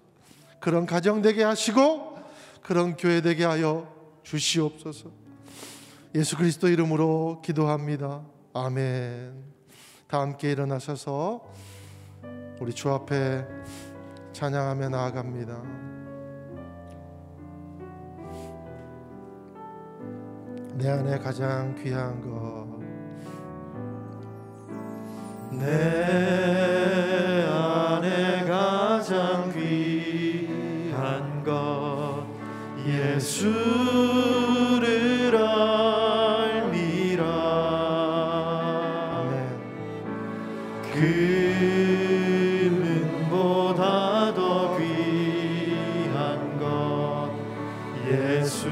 그런 0.59 0.85
가정 0.85 1.21
되게 1.21 1.43
하시고 1.43 2.17
그런 2.61 2.95
교회 2.95 3.21
되게 3.21 3.45
하여 3.45 3.93
주시옵소서. 4.23 5.11
예수 6.15 6.37
그리스도 6.37 6.67
이름으로 6.67 7.41
기도합니다. 7.43 8.23
아멘. 8.53 9.54
다 10.15 10.21
함께 10.21 10.53
일어나셔서 10.53 11.41
우리 12.61 12.73
주 12.73 12.89
앞에 12.89 13.45
찬양하며 14.31 14.87
나아갑니다. 14.87 15.61
내 20.75 20.89
안에 20.89 21.19
가장 21.19 21.75
귀한 21.83 22.21
것. 22.21 22.65
내 25.51 25.65
안에 27.49 28.45
가장 28.45 29.51
귀한 29.51 31.43
것 31.43 32.25
예수 32.87 34.34
더 44.33 44.77
귀한 44.77 46.57
것 46.59 47.29
예수를 48.07 48.71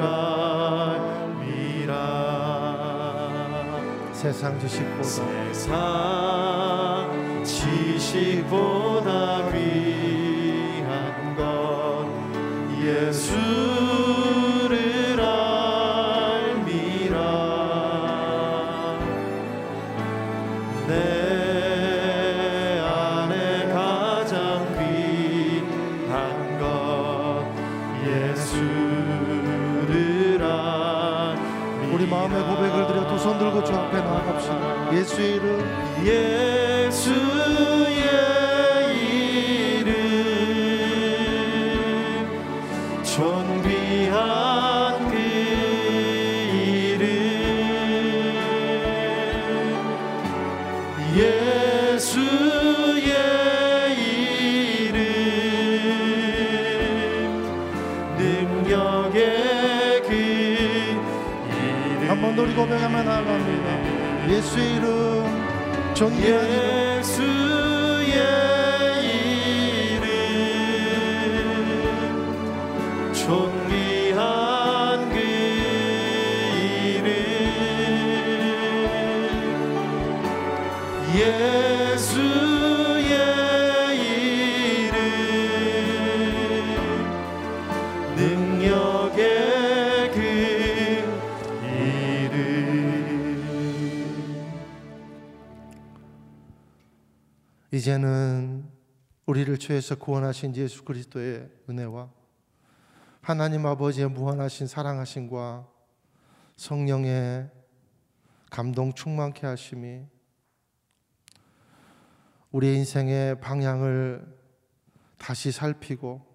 알미라. 0.00 1.92
세상 4.12 4.58
지식보다 4.58 5.02
세상 5.02 5.74
지식보다 7.44 9.35
수의 35.06 35.36
이 35.36 35.55
존귀 65.96 66.85
이제는 97.86 98.68
우리를 99.26 99.56
죄에서 99.58 99.94
구원하신 99.94 100.56
예수 100.56 100.82
그리스도의 100.82 101.48
은혜와 101.70 102.10
하나님 103.20 103.64
아버지의 103.64 104.10
무한하신 104.10 104.66
사랑하심과 104.66 105.68
성령의 106.56 107.48
감동 108.50 108.92
충만케 108.92 109.46
하심이 109.46 110.02
우리의 112.50 112.78
인생의 112.78 113.38
방향을 113.38 114.36
다시 115.16 115.52
살피고 115.52 116.26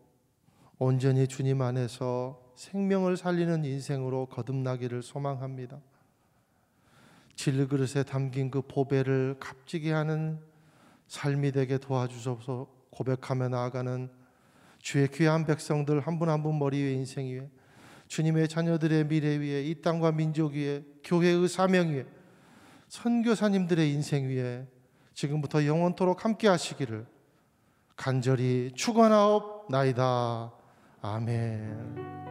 온전히 0.80 1.28
주님 1.28 1.62
안에서 1.62 2.54
생명을 2.56 3.18
살리는 3.18 3.66
인생으로 3.66 4.28
거듭나기를 4.28 5.04
소망합니다. 5.04 5.82
질그릇에 7.36 8.04
담긴 8.04 8.50
그 8.50 8.62
보배를 8.62 9.36
값지게 9.42 9.92
하는 9.92 10.51
삶이 11.12 11.52
되게 11.52 11.78
도와주소서 11.78 12.68
고백하며 12.90 13.50
나아가는 13.50 14.10
주의 14.80 15.10
귀한 15.10 15.46
백성들 15.46 16.00
한 16.00 16.18
분 16.18 16.30
한 16.30 16.42
분 16.42 16.58
머리 16.58 16.82
위에 16.82 16.94
인생 16.94 17.28
위에 17.28 17.50
주님의 18.08 18.48
자녀들의 18.48 19.10
미래 19.10 19.36
위에 19.38 19.62
이 19.64 19.82
땅과 19.82 20.14
민족 20.14 20.54
위에 20.54 20.86
교회의 21.04 21.50
사명 21.50 21.90
위에 21.90 22.06
선교사님들의 22.88 23.92
인생 23.92 24.30
위에 24.30 24.66
지금부터 25.14 25.66
영원토록 25.66 26.24
함께 26.24 26.48
하시기를 26.48 27.06
간절히 27.98 28.72
축원하옵나이다. 28.74 30.54
아멘. 31.02 32.31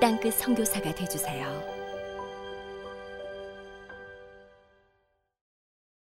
땅끝 0.00 0.34
선교사가 0.34 0.94
되주세요. 0.94 1.77